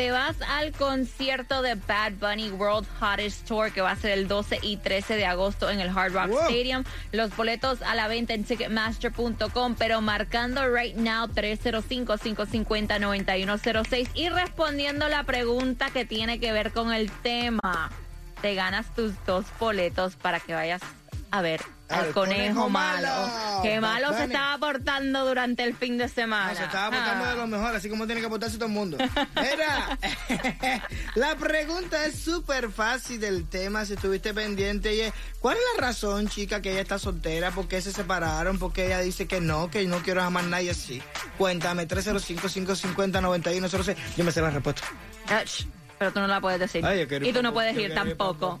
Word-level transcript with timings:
Te 0.00 0.12
vas, 0.12 0.36
al 0.48 0.72
concierto 0.72 1.60
de 1.60 1.74
Bad 1.74 2.12
Bunny 2.12 2.48
World 2.52 2.88
Hottest 3.02 3.46
Tour 3.46 3.70
que 3.70 3.82
va 3.82 3.90
a 3.90 3.96
ser 3.96 4.12
el 4.12 4.28
12 4.28 4.60
y 4.62 4.78
13 4.78 5.16
de 5.16 5.26
agosto 5.26 5.68
en 5.68 5.78
el 5.78 5.90
Hard 5.90 6.14
Rock 6.14 6.28
Wow. 6.28 6.44
Stadium. 6.44 6.84
Los 7.12 7.36
boletos 7.36 7.82
a 7.82 7.94
la 7.94 8.08
venta 8.08 8.32
en 8.32 8.44
ticketmaster.com, 8.44 9.74
pero 9.78 10.00
marcando 10.00 10.74
right 10.74 10.96
now 10.96 11.26
305-550-9106 11.26 14.08
y 14.14 14.30
respondiendo 14.30 15.06
la 15.10 15.24
pregunta 15.24 15.90
que 15.90 16.06
tiene 16.06 16.40
que 16.40 16.50
ver 16.50 16.72
con 16.72 16.94
el 16.94 17.10
tema. 17.10 17.90
Te 18.40 18.54
ganas 18.54 18.94
tus 18.94 19.12
dos 19.26 19.44
boletos 19.58 20.16
para 20.16 20.40
que 20.40 20.54
vayas 20.54 20.80
a 21.32 21.42
ver 21.42 21.60
al, 21.88 22.06
Al 22.06 22.12
conejo, 22.12 22.38
conejo 22.40 22.68
malo. 22.70 23.06
malo. 23.08 23.62
Qué 23.62 23.80
malo 23.80 24.12
se 24.16 24.24
estaba 24.24 24.58
portando 24.58 25.24
durante 25.26 25.62
el 25.64 25.76
fin 25.76 25.96
de 25.98 26.08
semana. 26.08 26.50
No, 26.52 26.56
se 26.58 26.64
estaba 26.64 26.90
portando 26.96 27.24
Ah. 27.24 27.30
de 27.30 27.36
lo 27.36 27.46
mejor, 27.46 27.74
así 27.76 27.88
como 27.88 28.06
tiene 28.06 28.20
que 28.20 28.28
portarse 28.28 28.56
todo 28.56 28.66
el 28.66 28.72
mundo. 28.72 28.96
Mira, 28.98 29.98
la 31.14 31.34
pregunta 31.36 32.04
es 32.06 32.18
súper 32.20 32.70
fácil 32.70 33.20
del 33.20 33.48
tema, 33.48 33.84
si 33.84 33.92
estuviste 33.94 34.32
pendiente, 34.34 34.94
y 34.94 35.00
es, 35.00 35.12
¿cuál 35.40 35.56
es 35.56 35.62
la 35.76 35.80
razón, 35.86 36.28
chica, 36.28 36.60
que 36.62 36.70
ella 36.72 36.80
está 36.82 36.98
soltera? 36.98 37.50
¿Por 37.50 37.66
qué 37.68 37.80
se 37.82 37.92
separaron? 37.92 38.58
¿Por 38.58 38.72
qué 38.72 38.86
ella 38.86 39.00
dice 39.00 39.26
que 39.26 39.40
no, 39.40 39.70
que 39.70 39.84
no 39.86 39.98
quiero 40.02 40.20
jamás 40.22 40.44
nadie 40.44 40.70
así? 40.70 41.02
Cuéntame, 41.38 41.86
305-550-9106. 41.88 43.96
Yo 44.16 44.24
me 44.24 44.32
sé 44.32 44.40
la 44.40 44.50
respuesta. 44.50 44.82
Ach, 45.28 45.64
Pero 46.00 46.14
tú 46.14 46.20
no 46.20 46.28
la 46.28 46.40
puedes 46.40 46.58
decir. 46.58 46.82
Ay, 46.82 47.06
y 47.20 47.32
tú 47.34 47.42
no 47.42 47.52
puedes 47.52 47.76
ir 47.76 47.92
tampoco. 47.92 48.58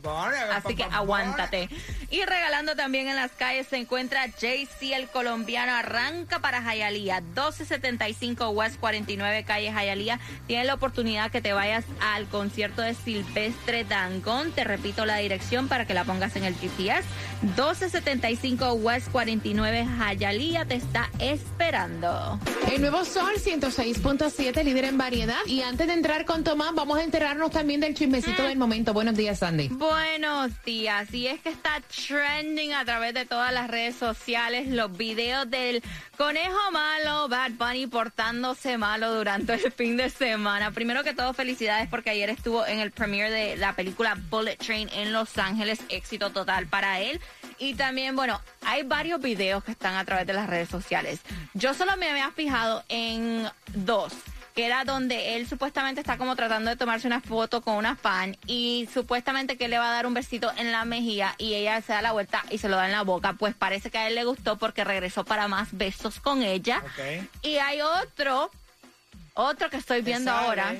Así 0.52 0.74
que 0.74 0.82
aguántate. 0.84 1.70
Y 2.10 2.22
regalando 2.26 2.76
también 2.76 3.08
en 3.08 3.16
las 3.16 3.30
calles 3.30 3.66
se 3.66 3.78
encuentra 3.78 4.26
JC 4.26 4.92
el 4.92 5.08
colombiano. 5.08 5.72
Arranca 5.72 6.40
para 6.40 6.60
Jayalía. 6.60 7.22
1275 7.22 8.50
West 8.50 8.78
49 8.78 9.44
calle 9.44 9.72
Jayalía. 9.72 10.20
Tienes 10.48 10.66
la 10.66 10.74
oportunidad 10.74 11.30
que 11.30 11.40
te 11.40 11.54
vayas 11.54 11.86
al 12.02 12.26
concierto 12.26 12.82
de 12.82 12.92
Silvestre 12.92 13.84
Dangón. 13.84 14.52
Te 14.52 14.64
repito 14.64 15.06
la 15.06 15.16
dirección 15.16 15.66
para 15.66 15.86
que 15.86 15.94
la 15.94 16.04
pongas 16.04 16.36
en 16.36 16.44
el 16.44 16.54
GPS. 16.54 17.08
1275 17.40 18.74
West 18.74 19.10
49 19.12 19.86
Jayalía 19.98 20.66
te 20.66 20.74
está 20.74 21.08
esperando. 21.18 22.38
El 22.70 22.82
nuevo 22.82 23.02
Sol 23.06 23.32
106.7, 23.36 24.62
líder 24.62 24.84
en 24.84 24.98
variedad. 24.98 25.38
Y 25.46 25.62
antes 25.62 25.86
de 25.86 25.94
entrar 25.94 26.26
con 26.26 26.44
Tomás, 26.44 26.74
vamos 26.74 26.98
a 26.98 27.02
enterarnos 27.30 27.52
también 27.52 27.80
del 27.80 27.94
chismecito 27.94 28.42
del 28.42 28.58
momento. 28.58 28.92
Buenos 28.92 29.14
días, 29.14 29.38
Sandy. 29.38 29.68
Buenos 29.68 30.50
días. 30.64 31.14
Y 31.14 31.28
es 31.28 31.40
que 31.40 31.50
está 31.50 31.80
trending 31.80 32.72
a 32.72 32.84
través 32.84 33.14
de 33.14 33.24
todas 33.24 33.52
las 33.52 33.70
redes 33.70 33.94
sociales 33.94 34.66
los 34.66 34.96
videos 34.96 35.48
del 35.48 35.80
conejo 36.16 36.58
malo, 36.72 37.28
Bad 37.28 37.52
Bunny 37.52 37.86
portándose 37.86 38.78
malo 38.78 39.14
durante 39.14 39.54
el 39.54 39.70
fin 39.70 39.96
de 39.96 40.10
semana. 40.10 40.72
Primero 40.72 41.04
que 41.04 41.14
todo, 41.14 41.32
felicidades 41.32 41.88
porque 41.88 42.10
ayer 42.10 42.30
estuvo 42.30 42.66
en 42.66 42.80
el 42.80 42.90
premiere 42.90 43.30
de 43.30 43.56
la 43.56 43.76
película 43.76 44.18
Bullet 44.28 44.56
Train 44.56 44.88
en 44.92 45.12
Los 45.12 45.38
Ángeles. 45.38 45.78
Éxito 45.88 46.30
total 46.30 46.66
para 46.66 47.00
él. 47.00 47.20
Y 47.60 47.74
también, 47.74 48.16
bueno, 48.16 48.40
hay 48.62 48.82
varios 48.82 49.20
videos 49.20 49.62
que 49.62 49.70
están 49.70 49.94
a 49.94 50.04
través 50.04 50.26
de 50.26 50.32
las 50.32 50.50
redes 50.50 50.68
sociales. 50.68 51.20
Yo 51.54 51.74
solo 51.74 51.96
me 51.96 52.10
había 52.10 52.32
fijado 52.32 52.82
en 52.88 53.48
dos 53.72 54.14
que 54.60 54.66
era 54.66 54.84
donde 54.84 55.36
él 55.36 55.48
supuestamente 55.48 56.02
está 56.02 56.18
como 56.18 56.36
tratando 56.36 56.68
de 56.68 56.76
tomarse 56.76 57.06
una 57.06 57.22
foto 57.22 57.62
con 57.62 57.76
una 57.76 57.96
fan 57.96 58.36
y 58.46 58.86
supuestamente 58.92 59.56
que 59.56 59.64
él 59.64 59.70
le 59.70 59.78
va 59.78 59.88
a 59.88 59.94
dar 59.94 60.06
un 60.06 60.12
besito 60.12 60.52
en 60.58 60.70
la 60.70 60.84
mejilla 60.84 61.34
y 61.38 61.54
ella 61.54 61.80
se 61.80 61.94
da 61.94 62.02
la 62.02 62.12
vuelta 62.12 62.44
y 62.50 62.58
se 62.58 62.68
lo 62.68 62.76
da 62.76 62.84
en 62.84 62.92
la 62.92 63.00
boca. 63.00 63.32
Pues 63.32 63.54
parece 63.54 63.90
que 63.90 63.96
a 63.96 64.06
él 64.06 64.16
le 64.16 64.24
gustó 64.24 64.58
porque 64.58 64.84
regresó 64.84 65.24
para 65.24 65.48
más 65.48 65.68
besos 65.72 66.20
con 66.20 66.42
ella. 66.42 66.82
Y 67.40 67.56
hay 67.56 67.80
otro, 67.80 68.50
otro 69.32 69.70
que 69.70 69.78
estoy 69.78 70.02
viendo 70.02 70.30
ahora. 70.30 70.74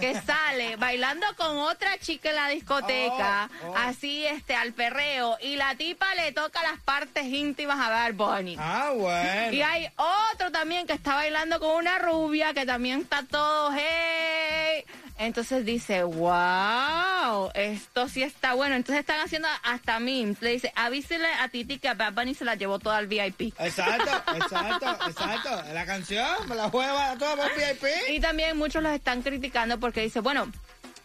Que 0.00 0.18
sale 0.22 0.76
bailando 0.76 1.26
con 1.36 1.58
otra 1.58 1.98
chica 1.98 2.30
en 2.30 2.36
la 2.36 2.48
discoteca, 2.48 3.50
Oh, 3.62 3.68
oh. 3.68 3.76
así 3.76 4.24
este 4.26 4.54
al 4.54 4.72
perreo, 4.72 5.36
y 5.42 5.56
la 5.56 5.74
tipa 5.74 6.14
le 6.14 6.32
toca 6.32 6.62
las 6.62 6.80
partes 6.80 7.24
íntimas 7.26 7.78
a 7.78 7.90
Bad 7.90 8.14
Bunny. 8.14 8.56
Ah, 8.58 8.92
bueno. 8.94 9.52
Y 9.52 9.60
hay 9.60 9.88
otro 10.32 10.50
también 10.50 10.86
que 10.86 10.94
está 10.94 11.14
bailando 11.14 11.60
con 11.60 11.70
una 11.76 11.98
rubia 11.98 12.54
que 12.54 12.64
también 12.64 13.02
está 13.02 13.22
todo, 13.30 13.70
hey. 13.76 14.84
Entonces 15.22 15.64
dice, 15.64 16.02
wow, 16.02 17.50
esto 17.54 18.08
sí 18.08 18.24
está 18.24 18.54
bueno. 18.54 18.74
Entonces 18.74 19.00
están 19.00 19.20
haciendo 19.20 19.46
hasta 19.62 20.00
memes. 20.00 20.42
Le 20.42 20.50
dice, 20.50 20.72
avísele 20.74 21.28
a 21.40 21.48
Titi 21.48 21.78
que 21.78 21.88
a 21.88 21.94
Bad 21.94 22.14
Bunny 22.14 22.34
se 22.34 22.44
la 22.44 22.56
llevó 22.56 22.80
toda 22.80 22.96
al 22.96 23.06
VIP. 23.06 23.54
Exacto, 23.60 24.10
exacto, 24.34 24.98
exacto. 25.06 25.62
La 25.72 25.86
canción 25.86 26.26
me 26.48 26.56
la 26.56 26.68
juega 26.70 27.16
toda 27.18 27.36
por 27.36 27.54
VIP. 27.54 27.84
Y 28.10 28.18
también 28.18 28.58
muchos 28.58 28.82
los 28.82 28.92
están 28.92 29.22
criticando 29.22 29.78
porque 29.78 30.00
dice, 30.00 30.18
bueno, 30.18 30.50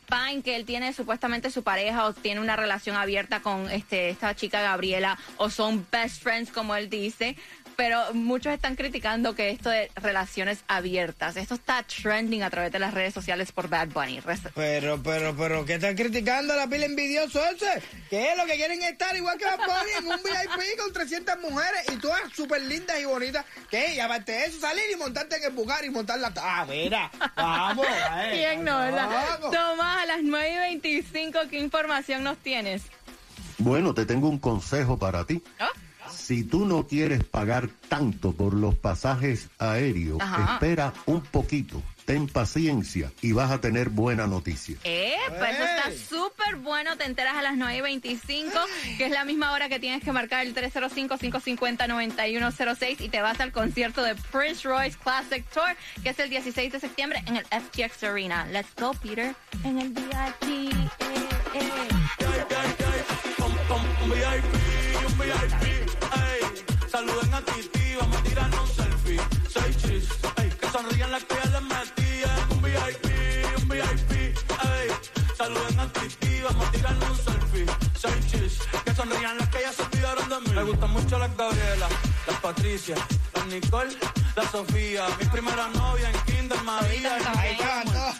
fine 0.09 0.41
que 0.41 0.55
él 0.55 0.66
tiene 0.66 0.94
supuestamente 0.94 1.51
su 1.51 1.61
pareja 1.61 2.05
o 2.05 2.13
tiene 2.13 2.41
una 2.41 2.55
relación 2.55 2.95
abierta 2.95 3.41
con 3.41 3.69
este 3.69 4.09
esta 4.09 4.35
chica 4.35 4.61
Gabriela 4.61 5.19
o 5.38 5.51
son 5.51 5.85
best 5.91 6.23
friends 6.23 6.51
como 6.51 6.75
él 6.75 6.89
dice. 6.89 7.35
Pero 7.78 8.12
muchos 8.16 8.52
están 8.54 8.76
criticando 8.76 9.36
que 9.36 9.52
esto 9.52 9.70
de 9.70 9.92
relaciones 9.94 10.64
abiertas, 10.68 11.38
esto 11.38 11.54
está 11.54 11.84
trending 11.84 12.42
a 12.42 12.50
través 12.50 12.72
de 12.72 12.80
las 12.80 12.92
redes 12.92 13.14
sociales 13.14 13.52
por 13.52 13.70
Bad 13.70 13.90
Bunny. 13.90 14.20
Pero, 14.56 15.04
pero, 15.04 15.36
pero, 15.38 15.64
¿qué 15.64 15.76
están 15.76 15.96
criticando 15.96 16.56
la 16.56 16.68
pila 16.68 16.88
envidioso 16.88 17.40
ese? 17.46 17.84
¿Qué 18.10 18.32
es 18.32 18.38
lo 18.38 18.48
que 18.48 18.56
quieren 18.56 18.82
estar 18.82 19.16
igual 19.16 19.38
que 19.38 19.46
Bad 19.46 19.60
Bunny 19.60 19.92
en 20.00 20.08
un 20.08 20.24
VIP 20.24 20.80
con 20.80 20.92
300 20.92 21.38
mujeres 21.40 21.84
y 21.94 21.98
todas 21.98 22.20
súper 22.36 22.64
lindas 22.64 23.00
y 23.00 23.06
bonitas? 23.06 23.46
¿Qué? 23.70 23.94
Y 23.94 24.00
aparte 24.00 24.32
de 24.32 24.46
eso, 24.46 24.59
salir 24.59 24.86
y 24.92 24.96
montarte 24.96 25.36
en 25.36 25.44
el 25.44 25.52
bugar 25.52 25.86
y 25.86 25.92
montar 25.92 26.18
la... 26.18 26.34
Ah, 26.38 26.66
mira, 26.68 27.12
vamos. 27.36 27.86
eh, 28.26 28.32
¿Quién 28.32 28.64
no, 28.64 28.80
verdad? 28.80 29.08
vamos. 29.08 29.52
Tomás, 29.52 30.02
a 30.02 30.06
las 30.08 30.24
9 30.24 30.50
y 30.50 30.58
25, 30.82 31.40
¿qué 31.52 31.59
información 31.59 32.24
nos 32.24 32.40
tienes? 32.40 32.82
Bueno, 33.59 33.94
te 33.94 34.08
tengo 34.08 34.30
un 34.30 34.40
consejo 34.40 34.98
para 34.98 35.26
ti. 35.26 35.44
¿Ah? 35.59 35.70
Si 36.12 36.44
tú 36.44 36.66
no 36.66 36.88
quieres 36.88 37.23
pagar 37.23 37.69
tanto 37.90 38.34
por 38.34 38.53
los 38.53 38.75
pasajes 38.75 39.50
aéreos, 39.59 40.19
Ajá. 40.22 40.53
espera 40.56 40.94
un 41.06 41.22
poquito, 41.22 41.81
ten 42.07 42.28
paciencia 42.28 43.12
y 43.22 43.34
vas 43.34 43.51
a 43.51 43.59
tener 43.59 43.90
buena 43.90 44.25
noticia. 44.28 44.78
Eh, 44.85 45.13
pues 45.28 45.56
eso 45.56 45.66
está 45.66 45.91
súper 46.09 46.56
bueno. 46.56 46.96
Te 46.97 47.03
enteras 47.03 47.35
a 47.35 47.41
las 47.41 47.57
9 47.57 47.78
y 47.78 47.81
25, 47.81 48.50
que 48.97 49.03
es 49.06 49.12
la 49.12 49.25
misma 49.25 49.51
hora 49.51 49.67
que 49.67 49.78
tienes 49.79 50.01
que 50.03 50.13
marcar 50.13 50.47
el 50.47 50.56
305-550-9106 50.56 53.01
y 53.01 53.09
te 53.09 53.22
vas 53.22 53.41
al 53.41 53.51
concierto 53.51 54.01
de 54.03 54.16
Prince 54.16 54.66
Royce 54.67 54.97
Classic 54.97 55.44
Tour, 55.50 55.75
que 56.01 56.09
es 56.09 56.19
el 56.19 56.29
16 56.29 56.72
de 56.72 56.79
septiembre 56.79 57.22
en 57.25 57.35
el 57.35 57.44
FTX 57.46 58.03
Arena. 58.03 58.47
Let's 58.51 58.73
go, 58.79 58.94
Peter, 58.94 59.35
en 59.66 59.79
el 59.79 59.90
VIP. 59.90 60.06
Eh, 60.44 60.69
eh. 61.56 61.88
Vamos 67.38 68.18
a 68.18 68.24
tirarnos 68.24 68.62
un 68.62 68.75
selfie. 68.75 69.22
Seis 69.48 69.78
chis, 69.78 70.09
ey. 70.38 70.50
Que 70.50 70.70
sonrían 70.70 71.12
las 71.12 71.24
que 71.24 71.36
ya 71.36 71.46
les 71.52 71.62
metían. 71.62 72.52
Un 72.52 72.62
VIP, 72.64 73.06
un 73.62 73.70
VIP, 73.70 74.12
ey. 74.18 74.90
Saluden 75.38 75.80
a 75.80 75.94
Titi, 75.94 76.42
vamos 76.42 76.68
a 76.68 76.72
tirarnos 76.72 77.09
un 77.12 77.18
selfie. 77.18 77.66
Seis 77.94 78.28
chis, 78.31 78.59
que 78.84 78.96
sonrían 78.96 79.38
las 79.38 79.50
que 79.50 79.61
ya 79.61 79.72
se 79.72 79.84
olvidaron 79.84 80.29
de 80.29 80.40
mí. 80.50 80.56
Me 80.56 80.64
gustan 80.64 80.91
mucho 80.91 81.20
las 81.20 81.38
Gabriela, 81.38 81.88
las 82.26 82.40
Patricia, 82.40 82.96
las 83.35 83.46
Nicole, 83.46 83.96
la 84.37 84.51
Sofía. 84.51 85.05
Mi 85.19 85.25
primera 85.25 85.67
novia 85.69 86.09
en 86.11 86.19
Kinder 86.22 86.63
María. 86.63 87.17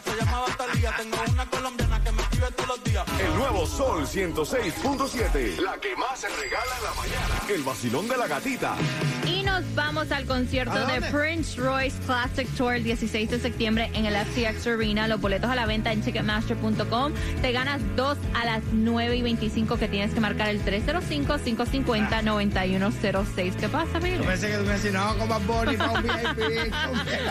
Se 0.04 0.16
llamaba 0.16 0.46
Talía, 0.56 0.92
tengo 0.96 1.16
una 1.30 1.46
colombiana 1.46 2.02
que 2.02 2.10
me 2.10 2.22
escribe 2.22 2.50
todos 2.50 2.68
los 2.68 2.84
días. 2.84 3.04
El 3.20 3.34
nuevo 3.36 3.66
Sol 3.66 4.04
106.7. 4.04 5.60
La 5.60 5.78
que 5.78 5.94
más 5.94 6.18
se 6.18 6.28
regala 6.28 6.76
en 6.78 6.84
la 6.84 6.94
mañana. 6.94 7.42
El 7.48 7.62
vacilón 7.62 8.08
de 8.08 8.16
la 8.16 8.26
gatita. 8.26 8.76
Y 9.24 9.37
nos 9.60 9.74
vamos 9.74 10.12
al 10.12 10.24
concierto 10.24 10.72
¿A 10.72 10.86
de? 10.86 11.00
Prince 11.10 11.60
Royce 11.60 11.98
Classic 12.06 12.46
Tour 12.56 12.74
el 12.74 12.84
16 12.84 13.28
de 13.30 13.40
septiembre 13.40 13.90
en 13.92 14.06
el 14.06 14.14
FTX 14.14 14.68
Arena. 14.68 15.08
Los 15.08 15.20
boletos 15.20 15.50
a 15.50 15.56
la 15.56 15.66
venta 15.66 15.90
en 15.92 16.00
Ticketmaster.com. 16.00 17.12
Te 17.42 17.50
ganas 17.50 17.80
dos 17.96 18.16
a 18.34 18.44
las 18.44 18.62
9 18.72 19.16
y 19.16 19.22
25 19.22 19.76
que 19.76 19.88
tienes 19.88 20.14
que 20.14 20.20
marcar 20.20 20.48
el 20.50 20.64
305-550-9106. 20.64 23.54
¿Qué 23.56 23.68
pasa, 23.68 23.94
Yo 23.94 24.00
Peter? 24.00 24.20
pensé 24.26 24.48
que 24.48 24.58
tú 24.58 24.64
me 24.64 24.72
decías, 24.74 24.94
no, 24.94 25.18
con 25.18 25.28
Bad 25.28 25.40
Bunny, 25.40 25.76
para 25.76 25.90
un 25.90 26.02
VIP. 26.02 26.72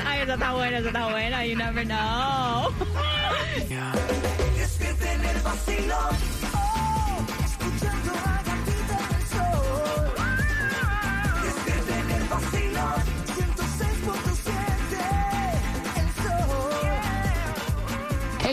Ay, 0.05 0.19
eso 0.23 0.33
está 0.33 0.51
bueno, 0.51 0.77
eso 0.77 0.87
está 0.87 1.07
bueno. 1.09 1.45
You 1.45 1.55
never 1.55 1.85
know. 1.85 2.73
Es 4.57 4.71
que 4.79 4.93
vacilón, 5.43 6.17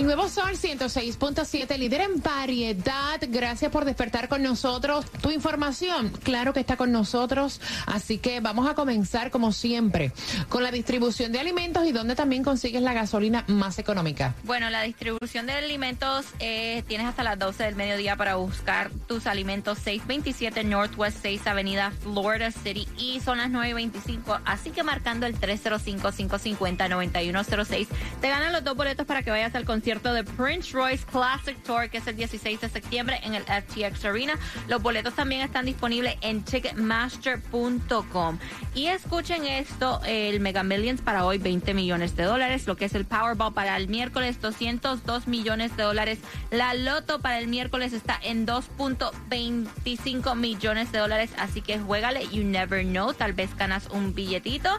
Nuevo 0.04 0.28
Sol 0.28 0.52
106.7, 0.52 1.78
líder 1.78 2.02
en 2.02 2.20
variedad. 2.20 3.18
Gracias 3.26 3.72
por 3.72 3.86
despertar 3.86 4.28
con 4.28 4.42
nosotros. 4.42 5.06
Tu 5.22 5.30
información, 5.30 6.10
claro 6.22 6.52
que 6.52 6.60
está 6.60 6.76
con 6.76 6.92
nosotros. 6.92 7.62
Así 7.86 8.18
que 8.18 8.40
vamos 8.40 8.68
a 8.68 8.74
comenzar, 8.74 9.30
como 9.30 9.50
siempre, 9.50 10.12
con 10.50 10.62
la 10.62 10.70
distribución 10.70 11.32
de 11.32 11.40
alimentos 11.40 11.86
y 11.86 11.92
donde 11.92 12.14
también 12.14 12.44
consigues 12.44 12.82
la 12.82 12.92
gasolina 12.92 13.44
más 13.46 13.78
económica. 13.78 14.34
Bueno, 14.44 14.68
la 14.68 14.82
distribución 14.82 15.46
de 15.46 15.54
alimentos 15.54 16.26
eh, 16.38 16.84
tienes 16.86 17.06
hasta 17.06 17.22
las 17.22 17.38
12 17.38 17.64
del 17.64 17.74
mediodía 17.74 18.16
para 18.16 18.34
buscar 18.34 18.90
tus 19.08 19.26
alimentos 19.26 19.78
627 19.78 20.64
Northwest 20.64 21.16
6 21.22 21.46
Avenida 21.46 21.92
Florida 22.02 22.50
City 22.50 22.86
y 22.98 23.20
son 23.20 23.38
las 23.38 23.48
9.25. 23.48 24.42
Así 24.44 24.68
que 24.70 24.82
marcando 24.82 25.24
el 25.24 25.40
305-550-9106 25.40 27.86
te 28.20 28.28
ganan 28.28 28.52
los 28.52 28.62
dos 28.64 28.76
boletos 28.76 29.06
para 29.06 29.22
que 29.22 29.30
vayas 29.30 29.54
al 29.54 29.64
concierto 29.64 29.93
de 30.02 30.24
Prince 30.24 30.72
Royce 30.72 31.04
Classic 31.06 31.56
Tour 31.62 31.88
que 31.88 31.98
es 31.98 32.06
el 32.06 32.16
16 32.16 32.60
de 32.60 32.68
septiembre 32.68 33.20
en 33.22 33.34
el 33.34 33.44
FTX 33.44 34.04
Arena. 34.04 34.38
Los 34.68 34.82
boletos 34.82 35.14
también 35.14 35.42
están 35.42 35.66
disponibles 35.66 36.16
en 36.20 36.42
ticketmaster.com. 36.42 38.38
Y 38.74 38.86
escuchen 38.86 39.44
esto, 39.46 40.00
el 40.04 40.40
Mega 40.40 40.64
Millions 40.64 41.00
para 41.00 41.24
hoy 41.24 41.38
20 41.38 41.74
millones 41.74 42.16
de 42.16 42.24
dólares, 42.24 42.66
lo 42.66 42.76
que 42.76 42.86
es 42.86 42.94
el 42.94 43.04
Powerball 43.04 43.54
para 43.54 43.76
el 43.76 43.88
miércoles 43.88 44.40
202 44.40 45.28
millones 45.28 45.76
de 45.76 45.84
dólares. 45.84 46.18
La 46.50 46.74
Loto 46.74 47.20
para 47.20 47.38
el 47.38 47.46
miércoles 47.46 47.92
está 47.92 48.18
en 48.22 48.46
2.25 48.46 50.34
millones 50.34 50.90
de 50.90 50.98
dólares, 50.98 51.30
así 51.38 51.62
que 51.62 51.78
juégale, 51.78 52.26
you 52.28 52.42
never 52.42 52.84
know, 52.84 53.12
tal 53.12 53.32
vez 53.32 53.54
ganas 53.56 53.88
un 53.90 54.12
billetito. 54.14 54.70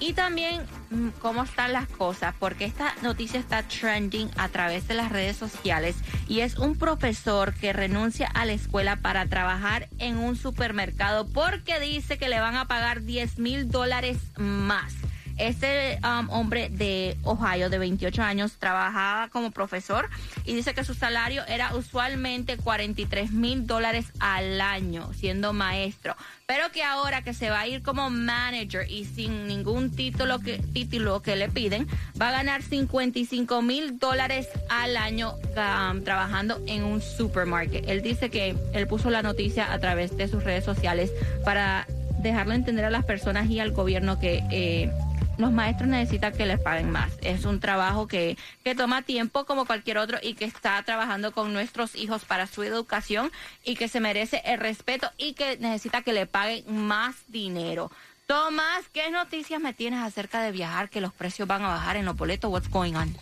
Y 0.00 0.12
también 0.12 0.62
mm, 0.90 1.08
cómo 1.20 1.42
están 1.42 1.72
las 1.72 1.88
cosas, 1.88 2.34
porque 2.38 2.64
esta 2.64 2.94
noticia 3.02 3.40
está 3.40 3.62
trending 3.62 4.30
a 4.36 4.48
través 4.48 4.86
de 4.86 4.94
las 4.94 5.10
redes 5.10 5.36
sociales 5.36 5.96
y 6.28 6.40
es 6.40 6.56
un 6.56 6.76
profesor 6.76 7.54
que 7.54 7.72
renuncia 7.72 8.28
a 8.34 8.44
la 8.44 8.52
escuela 8.52 8.96
para 8.96 9.26
trabajar 9.26 9.88
en 9.98 10.18
un 10.18 10.36
supermercado 10.36 11.26
porque 11.26 11.80
dice 11.80 12.18
que 12.18 12.28
le 12.28 12.40
van 12.40 12.56
a 12.56 12.66
pagar 12.66 13.02
10 13.02 13.38
mil 13.38 13.68
dólares 13.68 14.18
más. 14.36 14.94
Este 15.38 16.00
um, 16.02 16.28
hombre 16.30 16.68
de 16.68 17.16
Ohio 17.22 17.70
de 17.70 17.78
28 17.78 18.22
años 18.22 18.52
trabajaba 18.58 19.28
como 19.28 19.50
profesor 19.50 20.08
y 20.44 20.54
dice 20.54 20.74
que 20.74 20.84
su 20.84 20.94
salario 20.94 21.44
era 21.46 21.74
usualmente 21.76 22.56
43 22.56 23.30
mil 23.30 23.66
dólares 23.66 24.06
al 24.18 24.60
año 24.60 25.12
siendo 25.14 25.52
maestro, 25.52 26.16
pero 26.46 26.70
que 26.72 26.82
ahora 26.82 27.22
que 27.22 27.34
se 27.34 27.50
va 27.50 27.60
a 27.60 27.68
ir 27.68 27.82
como 27.82 28.10
manager 28.10 28.90
y 28.90 29.04
sin 29.04 29.46
ningún 29.46 29.94
título 29.94 30.40
que, 30.40 30.58
título 30.58 31.22
que 31.22 31.36
le 31.36 31.48
piden, 31.48 31.86
va 32.20 32.28
a 32.28 32.32
ganar 32.32 32.62
55 32.62 33.62
mil 33.62 33.98
dólares 33.98 34.48
al 34.68 34.96
año 34.96 35.34
um, 35.34 36.02
trabajando 36.02 36.60
en 36.66 36.82
un 36.82 37.00
supermarket. 37.00 37.88
Él 37.88 38.02
dice 38.02 38.30
que 38.30 38.56
él 38.72 38.86
puso 38.86 39.10
la 39.10 39.22
noticia 39.22 39.72
a 39.72 39.78
través 39.78 40.16
de 40.16 40.26
sus 40.28 40.42
redes 40.42 40.64
sociales 40.64 41.12
para 41.44 41.86
dejarlo 42.22 42.54
entender 42.54 42.84
a 42.84 42.90
las 42.90 43.04
personas 43.04 43.48
y 43.48 43.60
al 43.60 43.70
gobierno 43.70 44.18
que 44.18 44.42
eh, 44.50 44.90
los 45.38 45.52
maestros 45.52 45.88
necesitan 45.88 46.34
que 46.34 46.44
les 46.44 46.60
paguen 46.60 46.90
más. 46.90 47.12
Es 47.22 47.44
un 47.44 47.60
trabajo 47.60 48.06
que, 48.06 48.36
que 48.64 48.74
toma 48.74 49.02
tiempo 49.02 49.46
como 49.46 49.64
cualquier 49.64 49.98
otro 49.98 50.18
y 50.20 50.34
que 50.34 50.44
está 50.44 50.82
trabajando 50.82 51.32
con 51.32 51.52
nuestros 51.52 51.94
hijos 51.94 52.24
para 52.24 52.46
su 52.46 52.64
educación 52.64 53.30
y 53.64 53.76
que 53.76 53.88
se 53.88 54.00
merece 54.00 54.42
el 54.44 54.58
respeto 54.58 55.10
y 55.16 55.34
que 55.34 55.56
necesita 55.58 56.02
que 56.02 56.12
le 56.12 56.26
paguen 56.26 56.64
más 56.76 57.14
dinero. 57.28 57.90
Tomás, 58.26 58.84
¿qué 58.92 59.10
noticias 59.10 59.60
me 59.60 59.72
tienes 59.72 60.00
acerca 60.02 60.42
de 60.42 60.52
viajar? 60.52 60.90
Que 60.90 61.00
los 61.00 61.14
precios 61.14 61.48
van 61.48 61.62
a 61.62 61.68
bajar 61.68 61.96
en 61.96 62.04
los 62.04 62.16
boletos. 62.16 62.50
What's 62.50 62.68
going 62.68 62.94
on? 62.94 63.16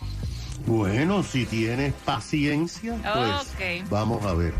Bueno, 0.65 1.23
si 1.23 1.45
tienes 1.45 1.93
paciencia, 1.93 2.99
pues 3.13 3.89
vamos 3.89 4.25
a 4.25 4.33
ver. 4.33 4.53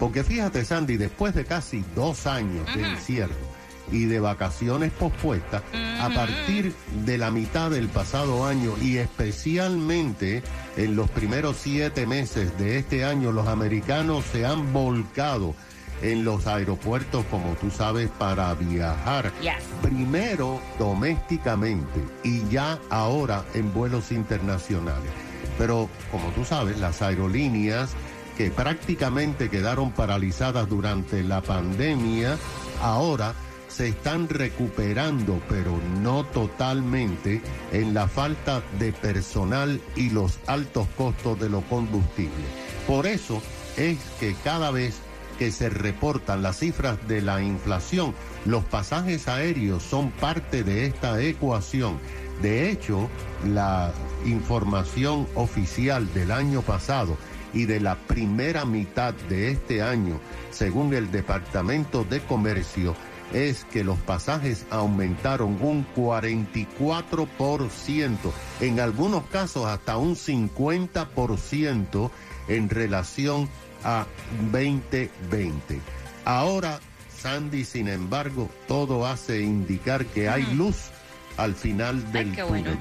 Porque 0.00 0.24
fíjate, 0.24 0.64
Sandy, 0.64 0.96
después 0.96 1.34
de 1.34 1.46
casi 1.46 1.84
dos 1.94 2.26
años 2.26 2.66
de 2.74 2.82
encierro 2.82 3.53
y 3.92 4.04
de 4.04 4.20
vacaciones 4.20 4.92
pospuestas, 4.92 5.62
a 6.00 6.08
partir 6.10 6.74
de 7.04 7.18
la 7.18 7.30
mitad 7.30 7.70
del 7.70 7.88
pasado 7.88 8.46
año 8.46 8.74
y 8.80 8.96
especialmente 8.96 10.42
en 10.76 10.96
los 10.96 11.10
primeros 11.10 11.56
siete 11.56 12.06
meses 12.06 12.56
de 12.58 12.78
este 12.78 13.04
año, 13.04 13.32
los 13.32 13.46
americanos 13.46 14.24
se 14.32 14.44
han 14.44 14.72
volcado 14.72 15.54
en 16.02 16.24
los 16.24 16.46
aeropuertos, 16.46 17.24
como 17.30 17.54
tú 17.54 17.70
sabes, 17.70 18.10
para 18.18 18.52
viajar. 18.54 19.32
Yes. 19.40 19.54
Primero 19.82 20.60
domésticamente 20.78 22.04
y 22.22 22.46
ya 22.48 22.78
ahora 22.90 23.44
en 23.54 23.72
vuelos 23.72 24.12
internacionales. 24.12 25.10
Pero 25.56 25.88
como 26.10 26.28
tú 26.30 26.44
sabes, 26.44 26.78
las 26.78 27.00
aerolíneas 27.00 27.94
que 28.36 28.50
prácticamente 28.50 29.48
quedaron 29.48 29.92
paralizadas 29.92 30.68
durante 30.68 31.22
la 31.22 31.40
pandemia, 31.40 32.36
ahora 32.82 33.34
se 33.74 33.88
están 33.88 34.28
recuperando, 34.28 35.40
pero 35.48 35.76
no 36.00 36.24
totalmente, 36.26 37.42
en 37.72 37.92
la 37.92 38.06
falta 38.06 38.62
de 38.78 38.92
personal 38.92 39.80
y 39.96 40.10
los 40.10 40.38
altos 40.46 40.86
costos 40.96 41.40
de 41.40 41.48
los 41.48 41.64
combustibles. 41.64 42.46
Por 42.86 43.06
eso 43.06 43.42
es 43.76 43.98
que 44.20 44.34
cada 44.44 44.70
vez 44.70 45.00
que 45.40 45.50
se 45.50 45.70
reportan 45.70 46.42
las 46.42 46.60
cifras 46.60 46.98
de 47.08 47.20
la 47.20 47.42
inflación, 47.42 48.14
los 48.44 48.64
pasajes 48.64 49.26
aéreos 49.26 49.82
son 49.82 50.12
parte 50.12 50.62
de 50.62 50.86
esta 50.86 51.20
ecuación. 51.20 51.98
De 52.42 52.70
hecho, 52.70 53.08
la 53.44 53.92
información 54.24 55.26
oficial 55.34 56.12
del 56.14 56.30
año 56.30 56.62
pasado 56.62 57.16
y 57.52 57.66
de 57.66 57.80
la 57.80 57.96
primera 57.96 58.64
mitad 58.64 59.14
de 59.28 59.50
este 59.50 59.82
año, 59.82 60.20
según 60.52 60.94
el 60.94 61.10
Departamento 61.10 62.04
de 62.04 62.20
Comercio, 62.20 62.94
es 63.32 63.64
que 63.64 63.84
los 63.84 63.98
pasajes 63.98 64.66
aumentaron 64.70 65.58
un 65.60 65.86
44%, 65.94 68.16
en 68.60 68.80
algunos 68.80 69.24
casos 69.26 69.66
hasta 69.66 69.96
un 69.96 70.16
50% 70.16 72.10
en 72.48 72.68
relación 72.68 73.48
a 73.82 74.06
2020. 74.52 75.80
Ahora, 76.24 76.80
Sandy, 77.16 77.64
sin 77.64 77.88
embargo, 77.88 78.50
todo 78.68 79.06
hace 79.06 79.42
indicar 79.42 80.06
que 80.06 80.28
hay 80.28 80.44
luz 80.54 80.90
al 81.36 81.54
final 81.54 82.12
del 82.12 82.36
túnel 82.36 82.78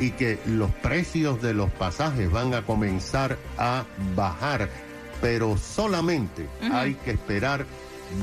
y 0.00 0.10
que 0.10 0.40
los 0.46 0.70
precios 0.72 1.40
de 1.40 1.54
los 1.54 1.70
pasajes 1.70 2.30
van 2.30 2.54
a 2.54 2.66
comenzar 2.66 3.38
a 3.58 3.84
bajar, 4.16 4.68
pero 5.20 5.56
solamente 5.56 6.48
hay 6.72 6.94
que 6.94 7.12
esperar 7.12 7.64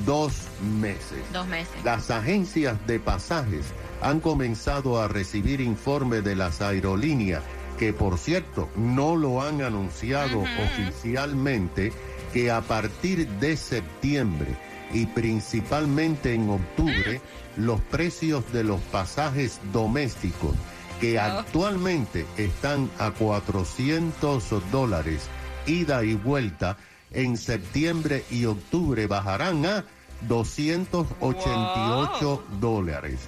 dos 0.05 0.33
meses. 0.79 1.23
Dos 1.33 1.47
meses. 1.47 1.73
Las 1.83 2.11
agencias 2.11 2.77
de 2.87 2.99
pasajes 2.99 3.65
han 4.01 4.19
comenzado 4.19 5.01
a 5.01 5.07
recibir 5.07 5.61
informes 5.61 6.23
de 6.23 6.35
las 6.35 6.61
aerolíneas, 6.61 7.43
que 7.77 7.93
por 7.93 8.17
cierto 8.17 8.69
no 8.75 9.15
lo 9.15 9.41
han 9.41 9.61
anunciado 9.61 10.41
oficialmente, 10.41 11.91
que 12.33 12.51
a 12.51 12.61
partir 12.61 13.27
de 13.27 13.57
septiembre 13.57 14.55
y 14.93 15.05
principalmente 15.07 16.33
en 16.33 16.49
octubre, 16.49 17.21
los 17.57 17.81
precios 17.81 18.51
de 18.51 18.63
los 18.63 18.81
pasajes 18.81 19.59
domésticos, 19.71 20.55
que 20.99 21.19
actualmente 21.19 22.25
están 22.37 22.89
a 22.99 23.11
400 23.11 24.71
dólares 24.71 25.29
ida 25.65 26.03
y 26.03 26.15
vuelta, 26.15 26.77
en 27.11 27.37
septiembre 27.37 28.25
y 28.29 28.45
octubre 28.45 29.07
bajarán 29.07 29.65
a 29.65 29.85
288 30.27 32.43
dólares. 32.59 33.19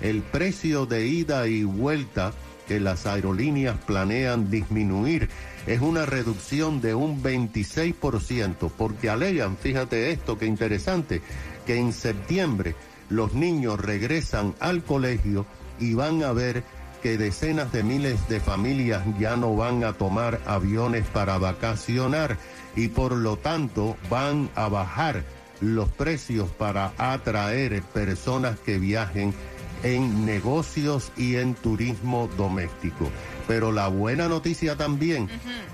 El 0.00 0.22
precio 0.22 0.86
de 0.86 1.06
ida 1.06 1.46
y 1.46 1.64
vuelta 1.64 2.32
que 2.66 2.80
las 2.80 3.06
aerolíneas 3.06 3.78
planean 3.86 4.50
disminuir 4.50 5.28
es 5.66 5.80
una 5.80 6.06
reducción 6.06 6.80
de 6.80 6.94
un 6.94 7.22
26%, 7.22 8.70
porque 8.76 9.10
alegan, 9.10 9.56
fíjate 9.56 10.10
esto, 10.10 10.38
que 10.38 10.46
interesante, 10.46 11.22
que 11.66 11.78
en 11.78 11.92
septiembre 11.92 12.74
los 13.08 13.34
niños 13.34 13.80
regresan 13.80 14.54
al 14.58 14.82
colegio 14.82 15.46
y 15.78 15.94
van 15.94 16.22
a 16.22 16.32
ver 16.32 16.64
que 17.02 17.18
decenas 17.18 17.72
de 17.72 17.82
miles 17.82 18.28
de 18.28 18.40
familias 18.40 19.02
ya 19.18 19.36
no 19.36 19.56
van 19.56 19.84
a 19.84 19.94
tomar 19.94 20.40
aviones 20.46 21.06
para 21.08 21.38
vacacionar 21.38 22.38
y 22.76 22.88
por 22.88 23.12
lo 23.12 23.36
tanto 23.36 23.96
van 24.08 24.48
a 24.54 24.68
bajar 24.68 25.24
los 25.60 25.88
precios 25.88 26.50
para 26.50 26.92
atraer 26.98 27.82
personas 27.82 28.58
que 28.58 28.78
viajen 28.78 29.34
en 29.82 30.24
negocios 30.24 31.12
y 31.16 31.36
en 31.36 31.54
turismo 31.54 32.30
doméstico. 32.36 33.10
Pero 33.48 33.72
la 33.72 33.88
buena 33.88 34.28
noticia 34.28 34.76
también 34.76 35.28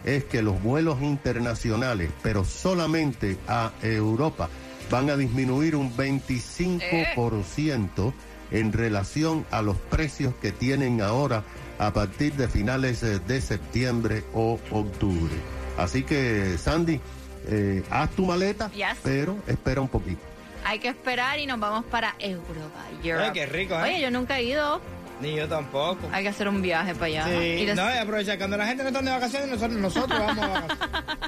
es 0.04 0.24
que 0.24 0.42
los 0.42 0.62
vuelos 0.62 1.02
internacionales, 1.02 2.10
pero 2.22 2.44
solamente 2.44 3.36
a 3.46 3.72
Europa, 3.82 4.48
van 4.90 5.10
a 5.10 5.16
disminuir 5.16 5.76
un 5.76 5.94
25% 5.94 8.14
en 8.50 8.72
relación 8.72 9.44
a 9.50 9.62
los 9.62 9.76
precios 9.76 10.34
que 10.40 10.52
tienen 10.52 11.00
ahora 11.00 11.42
a 11.78 11.92
partir 11.92 12.32
de 12.34 12.48
finales 12.48 13.02
eh, 13.02 13.18
de 13.26 13.40
septiembre 13.40 14.24
o 14.34 14.58
octubre. 14.70 15.34
Así 15.76 16.02
que, 16.02 16.56
Sandy, 16.58 17.00
eh, 17.48 17.82
haz 17.90 18.10
tu 18.10 18.26
maleta, 18.26 18.70
Yes. 18.72 18.96
pero 19.02 19.36
espera 19.46 19.80
un 19.80 19.88
poquito. 19.88 20.20
Hay 20.64 20.80
que 20.80 20.88
esperar 20.88 21.38
y 21.38 21.46
nos 21.46 21.60
vamos 21.60 21.84
para 21.84 22.14
Europa. 22.18 22.84
Europe. 23.02 23.26
Ay, 23.26 23.32
qué 23.32 23.46
rico, 23.46 23.74
¿eh? 23.74 23.82
Oye, 23.82 24.00
yo 24.00 24.10
nunca 24.10 24.38
he 24.38 24.42
ido. 24.44 24.80
Ni 25.20 25.34
yo 25.34 25.48
tampoco. 25.48 26.08
Hay 26.12 26.22
que 26.22 26.28
hacer 26.28 26.48
un 26.48 26.62
viaje 26.62 26.94
para 26.94 27.06
allá. 27.06 27.24
Sí, 27.26 27.32
Y 27.62 27.64
des- 27.66 27.76
no, 27.76 27.88
y 27.92 27.98
aprovecha, 27.98 28.38
cuando 28.38 28.56
la 28.56 28.66
gente 28.66 28.82
no 28.84 28.88
está 28.90 29.02
de 29.02 29.10
vacaciones, 29.10 29.48
nosotros, 29.48 29.78
nosotros 29.80 30.18
vamos 30.18 30.44
a 30.44 30.48
vacaciones. 30.48 30.78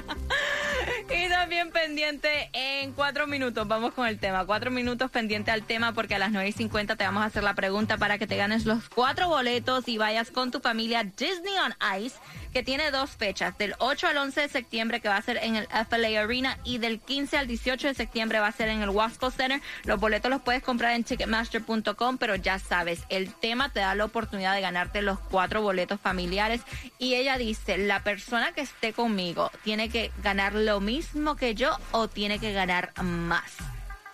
Y 1.31 1.33
también 1.33 1.71
pendiente 1.71 2.49
en 2.51 2.91
cuatro 2.91 3.25
minutos. 3.25 3.65
Vamos 3.65 3.93
con 3.93 4.05
el 4.05 4.19
tema. 4.19 4.45
Cuatro 4.45 4.69
minutos 4.69 5.09
pendiente 5.11 5.49
al 5.49 5.63
tema 5.63 5.93
porque 5.93 6.15
a 6.15 6.19
las 6.19 6.31
9 6.33 6.49
y 6.49 6.51
50 6.51 6.97
te 6.97 7.05
vamos 7.05 7.23
a 7.23 7.27
hacer 7.27 7.41
la 7.41 7.53
pregunta 7.53 7.97
para 7.97 8.17
que 8.17 8.27
te 8.27 8.35
ganes 8.35 8.65
los 8.65 8.89
cuatro 8.89 9.29
boletos 9.29 9.87
y 9.87 9.97
vayas 9.97 10.29
con 10.29 10.51
tu 10.51 10.59
familia 10.59 11.05
Disney 11.05 11.53
on 11.65 11.73
Ice, 12.01 12.17
que 12.51 12.63
tiene 12.63 12.91
dos 12.91 13.11
fechas, 13.11 13.57
del 13.57 13.75
8 13.77 14.07
al 14.07 14.17
11 14.17 14.41
de 14.41 14.49
septiembre 14.49 14.99
que 14.99 15.07
va 15.07 15.15
a 15.15 15.21
ser 15.21 15.37
en 15.37 15.55
el 15.55 15.67
FLA 15.67 16.21
Arena 16.21 16.57
y 16.65 16.79
del 16.79 16.99
15 16.99 17.37
al 17.37 17.47
18 17.47 17.87
de 17.87 17.93
septiembre 17.93 18.39
va 18.39 18.47
a 18.47 18.51
ser 18.51 18.67
en 18.67 18.81
el 18.81 18.89
Wasco 18.89 19.31
Center. 19.31 19.61
Los 19.85 20.01
boletos 20.01 20.29
los 20.29 20.41
puedes 20.41 20.61
comprar 20.61 20.95
en 20.95 21.05
ticketmaster.com, 21.05 22.17
pero 22.17 22.35
ya 22.35 22.59
sabes, 22.59 23.03
el 23.07 23.33
tema 23.33 23.71
te 23.71 23.79
da 23.79 23.95
la 23.95 24.03
oportunidad 24.03 24.53
de 24.53 24.59
ganarte 24.59 25.01
los 25.01 25.17
cuatro 25.19 25.61
boletos 25.61 26.01
familiares 26.01 26.59
y 26.99 27.15
ella 27.15 27.37
dice, 27.37 27.77
la 27.77 28.03
persona 28.03 28.51
que 28.51 28.61
esté 28.61 28.91
conmigo 28.91 29.49
tiene 29.63 29.87
que 29.87 30.11
ganar 30.21 30.55
lo 30.55 30.81
mismo 30.81 31.20
que 31.35 31.55
yo 31.55 31.75
o 31.91 32.07
tiene 32.07 32.39
que 32.39 32.53
ganar 32.53 32.93
más. 33.01 33.51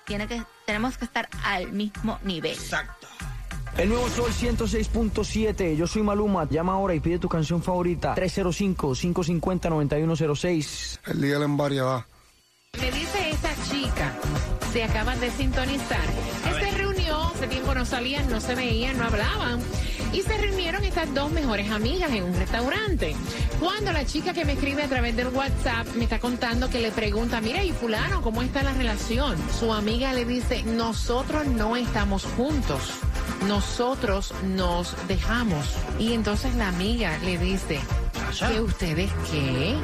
Tiene 0.06 0.28
que, 0.28 0.42
tenemos 0.66 0.98
que 0.98 1.06
estar 1.06 1.30
al 1.44 1.72
mismo 1.72 2.18
nivel. 2.24 2.54
Exacto. 2.54 3.08
El 3.78 3.90
nuevo 3.90 4.10
Sol 4.10 4.32
106.7. 4.32 5.76
Yo 5.76 5.86
soy 5.86 6.02
Maluma. 6.02 6.50
Llama 6.50 6.74
ahora 6.74 6.96
y 6.96 7.00
pide 7.00 7.20
tu 7.20 7.30
canción 7.30 7.62
favorita. 7.62 8.16
305-550-9106. 8.16 11.00
El 11.06 11.22
día 11.22 11.36
en 11.36 11.44
Embaria 11.44 11.84
va. 11.84 12.08
Me 12.80 12.92
dice 12.92 13.30
esta 13.30 13.52
chica, 13.70 14.14
se 14.74 14.84
acaban 14.84 15.20
de 15.20 15.30
sintonizar, 15.32 16.06
se 16.60 16.72
reunió, 16.72 17.24
hace 17.24 17.48
tiempo 17.48 17.74
no 17.74 17.86
salían, 17.86 18.30
no 18.30 18.40
se 18.40 18.54
veían, 18.56 18.98
no 18.98 19.06
hablaban. 19.06 19.60
Y 20.14 20.22
se 20.22 20.38
reunieron 20.38 20.84
estas 20.84 21.14
dos 21.14 21.32
mejores 21.32 21.70
amigas 21.72 22.12
en 22.12 22.24
un 22.24 22.36
restaurante. 22.36 23.16
Cuando 23.60 23.92
la 23.92 24.06
chica 24.06 24.34
que 24.34 24.46
me 24.46 24.54
escribe 24.54 24.84
a 24.84 24.88
través 24.88 25.16
del 25.16 25.28
WhatsApp 25.28 25.88
me 25.96 26.04
está 26.04 26.20
contando 26.20 26.70
que 26.70 26.80
le 26.80 26.92
pregunta, 26.92 27.42
mira, 27.42 27.64
y 27.64 27.72
fulano, 27.72 28.22
¿cómo 28.22 28.42
está 28.42 28.64
la 28.64 28.74
relación? 28.74 29.38
Su 29.60 29.74
amiga 29.74 30.14
le 30.14 30.26
dice, 30.26 30.64
nosotros 30.64 31.46
no 31.48 31.76
estamos 31.76 32.26
juntos. 32.38 32.82
Nosotros 33.48 34.34
nos 34.44 34.96
dejamos. 35.08 35.76
Y 36.00 36.14
entonces 36.14 36.56
la 36.56 36.70
amiga 36.70 37.18
le 37.20 37.38
dice, 37.38 37.80
¿que 38.32 38.60
ustedes 38.62 39.12
qué? 39.32 39.76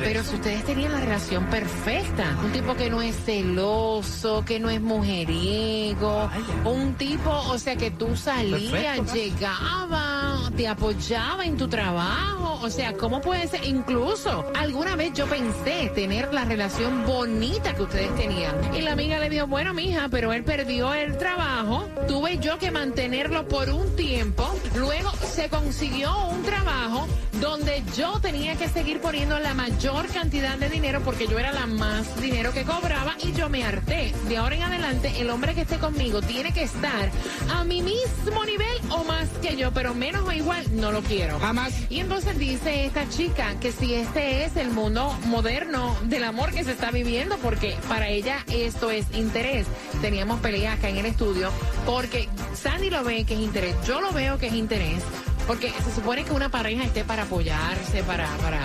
Pero 0.00 0.22
si 0.22 0.34
ustedes 0.36 0.64
tenían 0.64 0.92
la 0.92 1.00
relación 1.00 1.46
perfecta, 1.46 2.36
un 2.42 2.52
tipo 2.52 2.74
que 2.74 2.90
no 2.90 3.02
es 3.02 3.16
celoso, 3.24 4.44
que 4.44 4.60
no 4.60 4.70
es 4.70 4.80
mujeriego, 4.80 6.30
un 6.64 6.94
tipo, 6.94 7.30
o 7.30 7.58
sea, 7.58 7.76
que 7.76 7.90
tú 7.90 8.16
salías, 8.16 9.12
llegaba, 9.12 10.50
te 10.56 10.68
apoyaba 10.68 11.44
en 11.44 11.56
tu 11.56 11.68
trabajo, 11.68 12.60
o 12.62 12.70
sea, 12.70 12.94
¿cómo 12.94 13.20
puede 13.20 13.48
ser? 13.48 13.64
Incluso, 13.64 14.50
alguna 14.54 14.96
vez 14.96 15.12
yo 15.14 15.26
pensé 15.26 15.90
tener 15.94 16.32
la 16.32 16.44
relación 16.44 17.06
bonita 17.06 17.74
que 17.74 17.82
ustedes 17.82 18.14
tenían. 18.16 18.54
Y 18.74 18.82
la 18.82 18.92
amiga 18.92 19.18
le 19.18 19.28
dijo, 19.28 19.46
bueno, 19.46 19.74
mija, 19.74 20.08
pero 20.10 20.32
él 20.32 20.44
perdió 20.44 20.94
el 20.94 21.18
trabajo, 21.18 21.88
tuve 22.06 22.38
yo 22.38 22.58
que 22.58 22.70
mantenerlo 22.70 23.48
por 23.48 23.70
un 23.70 23.96
tiempo, 23.96 24.48
luego 24.76 25.10
se 25.24 25.48
consiguió 25.48 26.28
un 26.28 26.42
trabajo 26.42 27.06
donde 27.40 27.79
yo 27.96 28.20
tenía 28.20 28.56
que 28.56 28.68
seguir 28.68 29.00
poniendo 29.00 29.38
la 29.38 29.54
mayor 29.54 30.06
cantidad 30.08 30.56
de 30.58 30.68
dinero 30.68 31.00
porque 31.04 31.26
yo 31.26 31.38
era 31.38 31.52
la 31.52 31.66
más 31.66 32.20
dinero 32.20 32.52
que 32.52 32.64
cobraba 32.64 33.16
y 33.22 33.32
yo 33.32 33.48
me 33.48 33.64
harté. 33.64 34.12
De 34.28 34.36
ahora 34.36 34.56
en 34.56 34.62
adelante, 34.62 35.12
el 35.18 35.30
hombre 35.30 35.54
que 35.54 35.62
esté 35.62 35.78
conmigo 35.78 36.22
tiene 36.22 36.52
que 36.52 36.62
estar 36.62 37.10
a 37.52 37.64
mi 37.64 37.82
mismo 37.82 38.44
nivel 38.44 38.78
o 38.90 39.04
más 39.04 39.28
que 39.42 39.56
yo, 39.56 39.72
pero 39.72 39.94
menos 39.94 40.26
o 40.26 40.32
igual 40.32 40.64
no 40.72 40.92
lo 40.92 41.02
quiero. 41.02 41.38
Jamás. 41.38 41.72
Y 41.88 42.00
entonces 42.00 42.38
dice 42.38 42.86
esta 42.86 43.08
chica 43.08 43.58
que 43.60 43.72
si 43.72 43.94
este 43.94 44.44
es 44.44 44.56
el 44.56 44.70
mundo 44.70 45.16
moderno 45.26 45.96
del 46.04 46.24
amor 46.24 46.52
que 46.52 46.64
se 46.64 46.72
está 46.72 46.90
viviendo, 46.90 47.36
porque 47.38 47.76
para 47.88 48.08
ella 48.08 48.44
esto 48.48 48.90
es 48.90 49.06
interés. 49.14 49.66
Teníamos 50.00 50.40
pelea 50.40 50.74
acá 50.74 50.88
en 50.88 50.98
el 50.98 51.06
estudio, 51.06 51.50
porque 51.86 52.28
Sandy 52.54 52.90
lo 52.90 53.04
ve 53.04 53.24
que 53.24 53.34
es 53.34 53.40
interés, 53.40 53.74
yo 53.86 54.00
lo 54.00 54.12
veo 54.12 54.38
que 54.38 54.48
es 54.48 54.54
interés, 54.54 55.02
porque 55.46 55.72
se 55.84 55.94
supone 55.94 56.24
que 56.24 56.32
una 56.32 56.48
pareja 56.48 56.84
esté 56.84 57.04
para 57.04 57.24
apoyarse, 57.24 58.02
para, 58.04 58.28
para, 58.38 58.60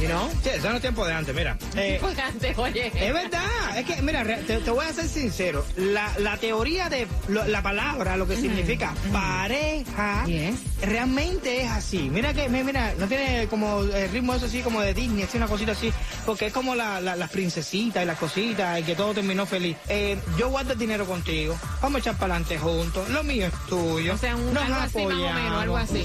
you 0.00 0.06
know? 0.08 0.28
Sí, 0.42 0.50
eso 0.50 0.68
no 0.70 0.76
es 0.76 0.80
tiempo 0.80 1.06
de 1.06 1.12
antes, 1.12 1.34
mira. 1.34 1.56
Eh, 1.76 1.98
Porque 2.00 2.20
antes, 2.20 2.56
oye. 2.58 2.86
Es 2.94 3.12
verdad, 3.12 3.78
es 3.78 3.84
que, 3.84 4.00
mira, 4.02 4.24
te, 4.24 4.58
te 4.58 4.70
voy 4.70 4.84
a 4.86 4.92
ser 4.92 5.08
sincero. 5.08 5.64
La, 5.76 6.10
la 6.18 6.36
teoría 6.36 6.88
de 6.88 7.06
lo- 7.28 7.46
la 7.46 7.62
palabra, 7.62 8.16
lo 8.16 8.26
que 8.26 8.36
significa 8.36 8.94
pareja, 9.12 10.24
Yes. 10.26 10.54
realmente 10.82 11.62
es 11.62 11.70
así. 11.70 12.08
Mira 12.10 12.32
que, 12.34 12.48
mi- 12.48 12.62
mira, 12.64 12.94
no 12.98 13.06
tiene 13.06 13.46
como 13.48 13.80
el 13.82 14.10
ritmo 14.10 14.34
eso 14.34 14.46
así 14.46 14.60
como 14.62 14.80
de 14.80 14.94
Disney, 14.94 15.24
así 15.24 15.36
una 15.36 15.46
cosita 15.48 15.72
así, 15.72 15.92
porque 16.26 16.46
es 16.46 16.52
como 16.52 16.74
la- 16.74 17.00
la- 17.00 17.16
las 17.16 17.30
princesitas 17.30 18.02
y 18.02 18.06
las 18.06 18.18
cositas 18.18 18.80
y 18.80 18.82
que 18.82 18.94
todo 18.94 19.14
terminó 19.14 19.46
feliz. 19.46 19.76
Eh, 19.88 20.18
yo 20.38 20.48
guardo 20.50 20.72
el 20.72 20.78
dinero 20.78 21.06
contigo, 21.06 21.56
vamos 21.82 21.96
a 21.96 22.00
echar 22.00 22.14
para 22.16 22.34
adelante 22.36 22.58
juntos, 22.58 23.08
lo 23.10 23.22
mío 23.24 23.46
es 23.46 23.52
tuyo. 23.68 24.14
O 24.14 24.18
sea, 24.18 24.36
un, 24.36 24.52
Nos 24.54 24.62
algo 24.64 24.76
así 24.76 24.96
más 24.98 25.04
o 25.06 25.08
menos, 25.08 25.30
apoyamos. 25.30 25.62
algo 25.62 25.76
así. 25.76 26.04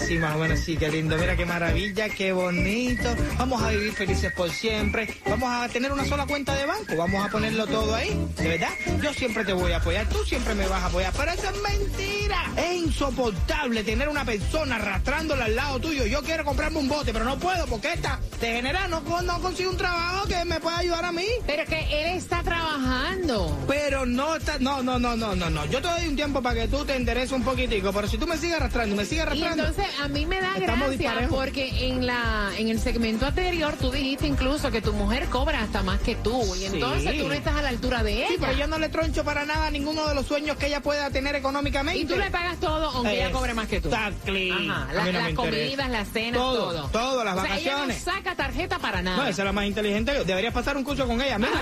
Así 0.00 0.16
más 0.16 0.36
o 0.36 0.38
menos, 0.38 0.60
sí, 0.60 0.76
qué 0.76 0.88
lindo. 0.90 1.16
Mira 1.18 1.36
qué 1.36 1.44
maravilla, 1.44 2.08
qué 2.08 2.32
bonito. 2.32 3.14
Vamos 3.36 3.62
a 3.62 3.70
vivir 3.70 3.92
felices 3.92 4.32
por 4.32 4.48
siempre. 4.50 5.12
Vamos 5.28 5.50
a 5.52 5.68
tener 5.68 5.92
una 5.92 6.04
sola 6.04 6.24
cuenta 6.26 6.54
de 6.54 6.66
banco. 6.66 6.96
Vamos 6.96 7.24
a 7.26 7.28
ponerlo 7.30 7.66
todo 7.66 7.94
ahí. 7.94 8.16
De 8.36 8.48
verdad, 8.48 8.70
yo 9.02 9.12
siempre 9.12 9.44
te 9.44 9.52
voy 9.52 9.72
a 9.72 9.78
apoyar. 9.78 10.08
Tú 10.08 10.24
siempre 10.24 10.54
me 10.54 10.66
vas 10.68 10.82
a 10.82 10.86
apoyar. 10.86 11.12
Pero 11.16 11.32
eso 11.32 11.48
es 11.50 11.62
mentira. 11.62 12.44
Es 12.56 12.76
insoportable 12.76 13.82
tener 13.84 14.08
una 14.08 14.24
persona 14.24 14.76
arrastrándola 14.76 15.46
al 15.46 15.56
lado 15.56 15.80
tuyo. 15.80 16.06
Yo 16.06 16.22
quiero 16.22 16.44
comprarme 16.44 16.78
un 16.78 16.88
bote, 16.88 17.12
pero 17.12 17.24
no 17.24 17.38
puedo 17.38 17.66
porque 17.66 17.92
esta 17.92 18.20
degenerada 18.40 18.88
no, 18.88 19.00
no 19.22 19.40
consigue 19.40 19.68
un 19.68 19.76
trabajo 19.76 20.26
que 20.28 20.44
me 20.44 20.60
pueda 20.60 20.78
ayudar 20.78 21.04
a 21.04 21.12
mí. 21.12 21.26
Pero 21.46 21.64
que 21.66 21.80
él 21.80 22.16
está 22.18 22.42
trabajando. 22.42 23.58
Pero 23.66 24.06
no 24.06 24.36
está, 24.36 24.58
no, 24.58 24.82
no, 24.82 24.98
no, 24.98 25.16
no, 25.16 25.34
no, 25.34 25.50
no. 25.50 25.66
Yo 25.66 25.82
te 25.82 25.88
doy 25.88 26.08
un 26.08 26.16
tiempo 26.16 26.40
para 26.40 26.54
que 26.62 26.68
tú 26.68 26.84
te 26.84 26.94
endereces 26.94 27.32
un 27.32 27.42
poquitico, 27.42 27.92
pero 27.92 28.06
si 28.08 28.16
tú 28.16 28.26
me 28.26 28.36
sigues 28.36 28.56
arrastrando, 28.56 28.94
me 28.96 29.04
sigues 29.04 29.18
Y 29.24 29.26
arrastrando. 29.26 29.66
entonces 29.66 29.87
a 30.02 30.08
mí 30.08 30.26
me 30.26 30.40
da 30.40 30.54
Estamos 30.56 30.88
gracia 30.88 30.96
disparejos. 30.98 31.36
porque 31.36 31.88
en 31.88 32.06
la 32.06 32.50
en 32.56 32.68
el 32.68 32.80
segmento 32.80 33.26
anterior 33.26 33.74
tú 33.80 33.90
dijiste 33.90 34.26
incluso 34.26 34.70
que 34.70 34.80
tu 34.82 34.92
mujer 34.92 35.26
cobra 35.28 35.62
hasta 35.62 35.82
más 35.82 36.00
que 36.00 36.14
tú 36.16 36.42
y 36.54 36.58
Sí. 36.60 36.66
entonces 36.66 37.18
tú 37.18 37.28
no 37.28 37.34
estás 37.34 37.56
a 37.56 37.62
la 37.62 37.68
altura 37.70 38.02
de 38.02 38.12
ella. 38.18 38.28
Sí, 38.28 38.36
pero 38.40 38.52
yo 38.52 38.66
no 38.66 38.78
le 38.78 38.88
troncho 38.88 39.24
para 39.24 39.44
nada 39.44 39.70
ninguno 39.70 40.06
de 40.08 40.14
los 40.14 40.26
sueños 40.26 40.56
que 40.56 40.66
ella 40.66 40.80
pueda 40.80 41.10
tener 41.10 41.34
económicamente. 41.36 42.00
Y 42.00 42.04
tú 42.06 42.16
le 42.16 42.30
pagas 42.30 42.58
todo 42.58 42.90
aunque 42.90 43.14
ella 43.16 43.30
cobre 43.32 43.54
más 43.54 43.68
que 43.68 43.80
tú. 43.80 43.88
Exactly. 43.88 44.50
Ajá, 44.50 44.92
la- 44.92 45.04
no 45.04 45.12
las 45.12 45.32
comidas, 45.34 45.88
las 45.90 46.08
cenas, 46.08 46.38
Todo, 46.40 46.72
todo. 46.72 46.88
todo, 46.88 47.24
las 47.24 47.36
O 47.36 47.42
sea, 47.42 47.56
ella 47.58 47.72
vacaciones. 47.74 48.06
no 48.06 48.12
saca 48.12 48.34
tarjeta 48.34 48.78
para 48.78 49.02
nada. 49.02 49.16
No, 49.18 49.22
esa 49.26 49.42
es 49.42 49.46
la 49.46 49.52
más 49.52 49.64
inteligente. 49.66 50.24
Deberías 50.24 50.52
pasar 50.54 50.76
un 50.76 50.84
curso 50.84 51.06
con 51.06 51.20
ella. 51.20 51.38
Mira, 51.38 51.50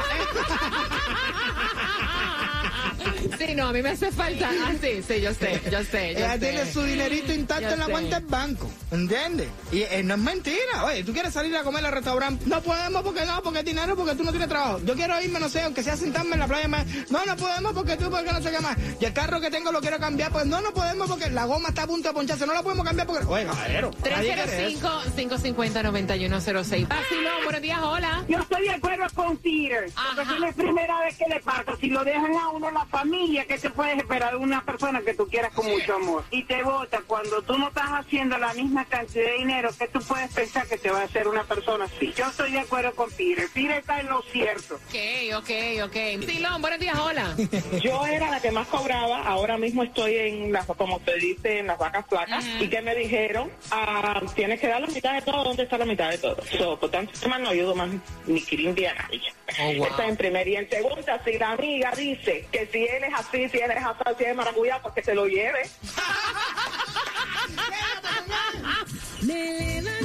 Sí, 3.39 3.55
no, 3.55 3.69
a 3.69 3.73
mí 3.73 3.83
me 3.83 3.91
hace 3.91 4.11
falta. 4.13 4.51
Ah, 4.51 4.73
sí, 4.81 5.03
sí, 5.07 5.21
yo 5.21 5.33
sé, 5.35 5.61
yo 5.71 5.83
sé. 5.85 6.13
Yo 6.15 6.19
ella 6.19 6.33
sé. 6.35 6.39
tiene 6.39 6.73
su 6.73 6.83
dinerito 6.83 7.33
intacto 7.33 7.65
Yo 7.69 7.73
en 7.75 7.79
la 7.81 7.87
sé. 7.87 7.93
cuenta 7.93 8.21
del 8.21 8.29
banco. 8.29 8.71
¿Entiendes? 8.91 9.49
Y 9.73 9.83
eh, 9.83 10.03
no 10.05 10.15
es 10.15 10.21
mentira. 10.21 10.85
Oye, 10.85 11.05
tú 11.05 11.13
quieres 11.13 11.33
salir 11.33 11.55
a 11.57 11.63
comer 11.63 11.85
al 11.85 11.93
restaurante. 11.93 12.45
No 12.47 12.61
podemos 12.63 13.03
porque 13.03 13.25
no, 13.27 13.43
porque 13.43 13.59
es 13.61 13.65
dinero, 13.65 13.97
porque 13.97 14.15
tú 14.15 14.25
no 14.25 14.31
tienes 14.31 14.49
trabajo. 14.49 14.81
Yo 14.85 14.95
quiero 14.95 15.21
irme, 15.21 15.39
no 15.41 15.49
sé, 15.49 15.63
aunque 15.63 15.83
sea 15.83 15.97
sentarme 15.97 16.35
en 16.35 16.41
la 16.41 16.47
playa 16.47 16.69
más. 16.69 16.87
No, 17.11 17.25
no 17.25 17.37
podemos 17.37 17.73
porque 17.73 17.97
tú, 17.97 18.11
porque 18.11 18.33
no 18.33 18.43
sé 18.43 18.51
qué 18.51 18.61
más. 18.61 18.77
Y 19.01 19.05
el 19.05 19.13
carro 19.13 19.41
que 19.41 19.51
tengo 19.51 19.73
lo 19.73 19.81
quiero 19.81 19.99
cambiar. 19.99 20.33
Pues 20.33 20.47
no, 20.47 20.61
no 20.61 20.73
podemos 20.73 21.09
porque 21.09 21.31
la 21.31 21.45
goma 21.45 21.69
está 21.71 21.83
a 21.83 21.87
punto 21.87 22.09
de 22.09 22.15
poncharse. 22.15 22.47
No 22.47 22.55
la 22.55 22.63
podemos 22.63 22.85
cambiar 22.87 23.07
porque. 23.07 23.27
Oye, 23.27 23.45
caballero. 23.47 23.91
nadie 24.11 24.35
quiere 24.35 24.67
eso. 24.69 25.03
305-550-9106. 25.17 26.89
Vacilón, 26.89 27.45
buenos 27.45 27.63
días, 27.63 27.79
hola. 27.83 28.25
Yo 28.29 28.39
estoy 28.39 28.63
de 28.63 28.71
acuerdo 28.71 29.05
con 29.15 29.37
Peter, 29.39 29.91
porque 30.15 30.49
es 30.49 30.55
primera 30.55 31.01
vez 31.01 31.17
que 31.17 31.25
le 31.29 31.41
pasa. 31.41 31.73
Si 31.81 31.89
lo 31.89 32.05
dejan 32.05 32.33
a 32.35 32.49
uno 32.51 32.71
la 32.71 32.85
familia, 32.87 33.26
¿qué 33.27 33.59
te 33.59 33.71
puedes 33.71 33.99
esperar 33.99 34.33
de 34.33 34.39
una 34.39 34.65
persona 34.65 35.01
que 35.03 35.15
tú 35.15 35.29
quieras 35.29 35.53
con 35.53 35.67
mucho 35.67 35.95
amor? 35.95 36.25
Y 36.31 36.45
te 36.45 36.63
vota 36.63 37.01
cuando 37.07 37.43
tú 37.43 37.59
no 37.59 37.69
estás 37.69 37.89
haciendo 37.91 38.39
la 38.39 38.55
misma 38.55 38.85
cantidad 38.85 39.27
de 39.27 39.39
dinero, 39.39 39.71
que 39.77 39.89
tú 39.89 40.01
puedes 40.01 40.33
pensar 40.33 40.67
que 40.67 40.79
te 40.79 40.91
va 40.91 41.01
a 41.01 41.05
hacer 41.05 41.29
una 41.29 41.45
persona 41.45 41.87
así? 41.87 42.13
Yo 42.17 42.27
estoy 42.27 42.53
de 42.53 42.61
acuerdo 42.61 42.95
con 42.95 43.11
Peter. 43.11 43.49
Peter 43.53 43.79
está 43.79 44.01
en 44.01 44.09
lo 44.09 44.23
cierto. 44.23 44.75
Ok, 44.75 45.37
ok, 45.37 45.51
ok. 45.85 46.27
Silón, 46.27 46.63
buenos 46.63 46.81
días, 46.81 46.99
hola. 46.99 47.37
Yo 47.83 48.07
era 48.07 48.31
la 48.31 48.41
que 48.41 48.51
más 48.51 48.69
cobraba, 48.69 49.23
ahora 49.25 49.59
mismo 49.59 49.83
estoy 49.83 50.17
en 50.17 50.53
las, 50.53 50.67
como 50.67 51.01
se 51.05 51.15
dice, 51.17 51.59
en 51.59 51.67
las 51.67 51.79
vacas 51.79 52.07
flacas, 52.09 52.45
y 52.61 52.69
que 52.69 52.81
me 52.81 52.95
dijeron, 52.95 53.51
ah, 53.71 54.23
tienes 54.35 54.61
que 54.61 54.69
dar 54.69 54.81
la 54.81 54.87
mitad 54.87 55.15
de 55.15 55.23
todo, 55.23 55.45
¿dónde 55.45 55.65
está 55.65 55.79
la 55.79 55.85
mitad 55.85 56.11
de 56.11 56.19
todo? 56.19 56.37
So, 56.57 56.79
por 56.79 56.91
tanto, 56.91 57.13
más 57.29 57.41
no 57.41 57.49
ayudo 57.51 57.75
más 57.75 57.91
ni 58.27 58.41
Kirin 58.41 58.75
ni 58.75 58.85
a 58.87 58.95
nadie. 58.95 59.36
Oh, 59.59 59.75
wow. 59.75 59.87
Esta 59.87 60.07
en 60.07 60.17
primera. 60.17 60.49
Y 60.49 60.57
en 60.57 60.69
segunda, 60.69 61.23
si 61.25 61.39
la 61.39 61.53
amiga 61.53 61.93
dice 61.97 62.47
que 62.53 62.67
si 62.67 62.85
él 62.85 63.05
es 63.05 63.15
así, 63.15 63.49
si 63.49 63.59
él 63.59 63.71
es 63.71 63.85
así, 63.85 64.15
si 64.19 64.25
es 64.25 64.37
maracuyá, 64.37 64.81
pues 64.83 64.95
que 64.95 65.03
se 65.03 65.15
lo 65.15 65.27
lleve. 65.27 65.63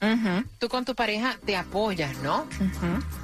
tú 0.60 0.70
con 0.70 0.86
tu 0.86 0.96
pareja 0.96 1.38
te 1.46 1.56
apoyas, 1.56 2.18
¿no? 2.20 2.46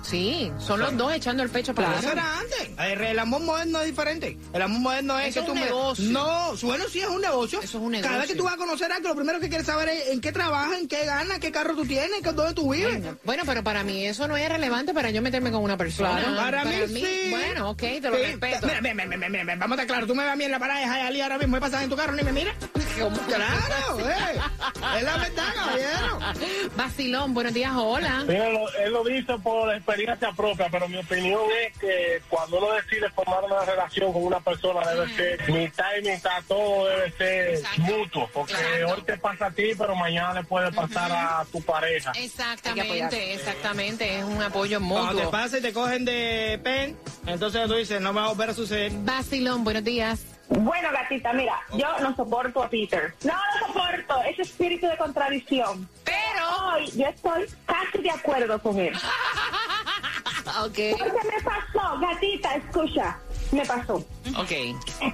Sí, 0.05 0.51
son 0.59 0.79
los 0.79 0.95
dos 0.97 1.13
echando 1.13 1.41
el 1.43 1.49
pecho 1.49 1.73
para 1.73 1.97
Eso 1.97 2.07
adelante. 2.09 2.55
era 2.77 2.89
antes. 2.89 3.09
El, 3.09 3.19
amor 3.19 3.41
moderno 3.41 3.79
es 3.81 3.87
diferente. 3.87 4.37
El 4.53 4.61
amor 4.61 4.79
moderno 4.81 5.19
es 5.19 5.29
Eso 5.29 5.33
que 5.33 5.39
es 5.39 5.45
tú 5.47 5.51
un 5.53 5.59
me- 5.59 5.65
negocio. 5.65 6.05
No, 6.11 6.53
bueno, 6.61 6.85
sí 6.89 6.99
es 6.99 7.07
un 7.07 7.21
negocio. 7.21 7.59
Eso 7.61 7.77
es 7.79 7.83
un 7.83 7.91
Cada 7.93 8.01
vez 8.01 8.11
negocio. 8.11 8.27
que 8.33 8.37
tú 8.37 8.43
vas 8.43 8.53
a 8.53 8.57
conocer 8.57 8.91
a 8.91 8.95
alguien, 8.95 9.09
lo 9.11 9.15
primero 9.15 9.39
que 9.39 9.49
quieres 9.49 9.65
saber 9.67 9.89
es 9.89 10.07
en 10.09 10.21
qué 10.21 10.31
trabajas, 10.31 10.79
en 10.79 10.87
qué 10.87 11.05
ganas, 11.05 11.39
qué 11.39 11.51
carro 11.51 11.75
tú 11.75 11.85
tienes, 11.85 12.21
dónde 12.21 12.53
tú 12.53 12.71
vives. 12.71 13.01
Bueno, 13.23 13.43
pero 13.45 13.63
para 13.63 13.83
mí 13.83 14.05
eso 14.05 14.27
no 14.27 14.37
es 14.37 14.47
relevante 14.49 14.93
para 14.93 15.09
yo 15.09 15.21
meterme 15.21 15.51
con 15.51 15.63
una 15.63 15.77
persona. 15.77 16.19
Claro, 16.21 16.35
para, 16.35 16.65
mí, 16.65 16.99
sí. 16.99 17.27
Bueno, 17.31 17.71
ok, 17.71 17.77
te 17.79 18.01
lo 18.01 18.15
Sí, 18.15 18.21
respeto. 18.23 18.67
Mira, 18.67 18.81
mira, 18.81 19.05
mira, 19.17 19.29
mira, 19.29 19.55
vamos 19.55 19.77
a 19.77 19.81
estar 19.81 19.87
claros. 19.87 20.07
Tú 20.07 20.15
me 20.15 20.23
ves 20.23 20.31
a 20.33 20.35
mí 20.35 20.43
en 20.43 20.51
la 20.51 20.59
parada 20.59 20.79
de 20.81 20.85
Hialeah 20.85 21.23
ahora 21.25 21.37
mismo 21.39 21.57
y 21.57 21.59
pasas 21.59 21.83
en 21.83 21.89
tu 21.89 21.95
carro 21.95 22.13
ni 22.13 22.21
me 22.23 22.31
miras. 22.31 22.55
Claro, 22.95 23.99
eh. 24.09 24.39
Es 24.97 25.03
la 25.03 25.17
verdad, 25.17 25.53
caballero. 25.53 26.19
Vacilón, 26.77 27.33
buenos 27.33 27.53
días, 27.53 27.71
hola. 27.75 28.23
Mira, 28.25 28.49
lo- 28.49 28.73
él 28.75 28.93
lo 28.93 29.03
dice 29.03 29.33
por 29.43 29.73
experiencia 29.73 30.31
propia, 30.31 30.67
pero 30.71 30.87
mi 30.87 30.97
opinión 30.97 31.41
es 31.67 31.77
que 31.77 32.21
cuando 32.29 32.57
uno 32.59 32.71
decide 32.73 33.09
formar 33.09 33.43
una 33.43 33.65
relación 33.65 34.13
con 34.13 34.23
una 34.23 34.39
persona 34.39 34.87
debe 34.89 35.13
ser 35.15 35.51
mitad 35.51 35.85
y 36.01 36.07
mitad, 36.09 36.41
todo 36.47 36.85
debe 36.87 37.11
ser 37.17 37.59
mutuo, 37.79 38.29
porque 38.33 38.53
hoy 38.87 39.01
te 39.01 39.17
pasa 39.17 39.47
a 39.47 39.51
ti, 39.51 39.71
pero 39.77 39.95
mañana 39.95 40.33
le 40.33 40.43
puede 40.45 40.71
pasar 40.71 41.11
a 41.11 41.45
tu 41.51 41.61
pareja. 41.61 42.11
Exactamente, 42.15 43.33
exactamente, 43.33 44.19
es 44.19 44.23
un 44.23 44.41
apoyo 44.41 44.79
Cuando 44.79 45.07
te 45.09 45.13
mutuo. 45.15 45.31
pasa 45.31 45.57
y 45.57 45.61
te 45.61 45.73
cogen 45.73 46.05
de 46.05 46.59
pen, 46.63 46.97
entonces 47.27 47.67
tú 47.67 47.73
dices, 47.75 47.99
no 47.99 48.13
me 48.13 48.21
va 48.21 48.27
a 48.27 48.29
volver 48.29 48.51
a 48.51 48.53
suceder. 48.53 48.91
Vacilón, 48.93 49.63
buenos 49.65 49.83
días. 49.83 50.19
Bueno, 50.49 50.89
gatita, 50.91 51.33
mira, 51.33 51.59
yo 51.73 51.87
no 52.01 52.15
soporto 52.15 52.63
a 52.63 52.69
Peter. 52.69 53.13
No 53.23 53.33
lo 53.33 53.67
soporto, 53.67 54.21
ese 54.23 54.43
espíritu 54.43 54.87
de 54.87 54.97
contradicción. 54.97 55.89
Pero, 56.03 56.73
Hoy 56.75 56.91
yo 56.95 57.07
estoy 57.07 57.45
casi 57.65 57.97
de 58.03 58.11
acuerdo 58.11 58.61
con 58.61 58.77
él. 58.79 58.93
ok, 60.63 60.79
Porque 60.99 61.27
me 61.27 61.43
pasó, 61.43 61.99
gatita, 61.99 62.55
escucha, 62.55 63.17
me 63.51 63.65
pasó. 63.65 63.95
ok. 64.37 64.51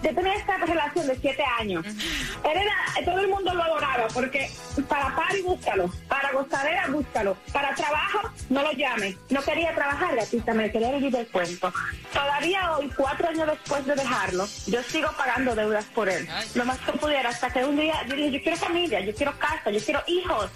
Yo 0.04 0.16
tenía 0.16 0.34
esta 0.36 0.58
relación 0.58 1.08
de 1.08 1.16
siete 1.20 1.44
años. 1.60 1.86
Era, 2.44 3.06
todo 3.06 3.20
el 3.20 3.28
mundo 3.30 3.54
lo 3.54 3.64
adoraba 3.64 4.08
porque 4.14 4.52
para 4.90 5.16
party 5.16 5.42
búscalo, 5.44 5.90
para 6.08 6.32
gozadera 6.32 6.88
búscalo, 6.88 7.38
para 7.54 7.74
trabajo 7.76 8.20
no 8.52 8.62
lo 8.62 8.72
llame. 8.74 9.18
No 9.30 9.42
quería 9.42 9.74
trabajar, 9.74 10.16
gatita, 10.16 10.54
me 10.54 10.72
quería 10.72 10.92
vivir 10.92 11.12
del 11.12 11.28
cuento. 11.28 11.74
Todavía 12.14 12.78
hoy, 12.78 12.92
cuatro 12.96 13.30
años 13.30 13.48
después 13.48 13.86
de 13.86 13.96
dejarlo, 13.96 14.46
yo 14.68 14.84
sigo 14.84 15.10
pagando 15.18 15.56
deudas 15.56 15.86
por 15.86 16.10
él. 16.10 16.28
Lo 16.56 16.66
más 16.66 16.78
que 16.80 16.92
pudiera, 16.94 17.30
hasta 17.30 17.52
que 17.52 17.64
un 17.64 17.78
día 17.78 17.96
yo 18.08 18.16
dije, 18.16 18.32
yo 18.32 18.44
quiero 18.44 18.58
familia, 18.58 19.00
yo 19.00 19.16
quiero 19.16 19.38
casa, 19.40 19.72
yo 19.72 19.80
quiero 19.80 20.04
hijos. 20.08 20.50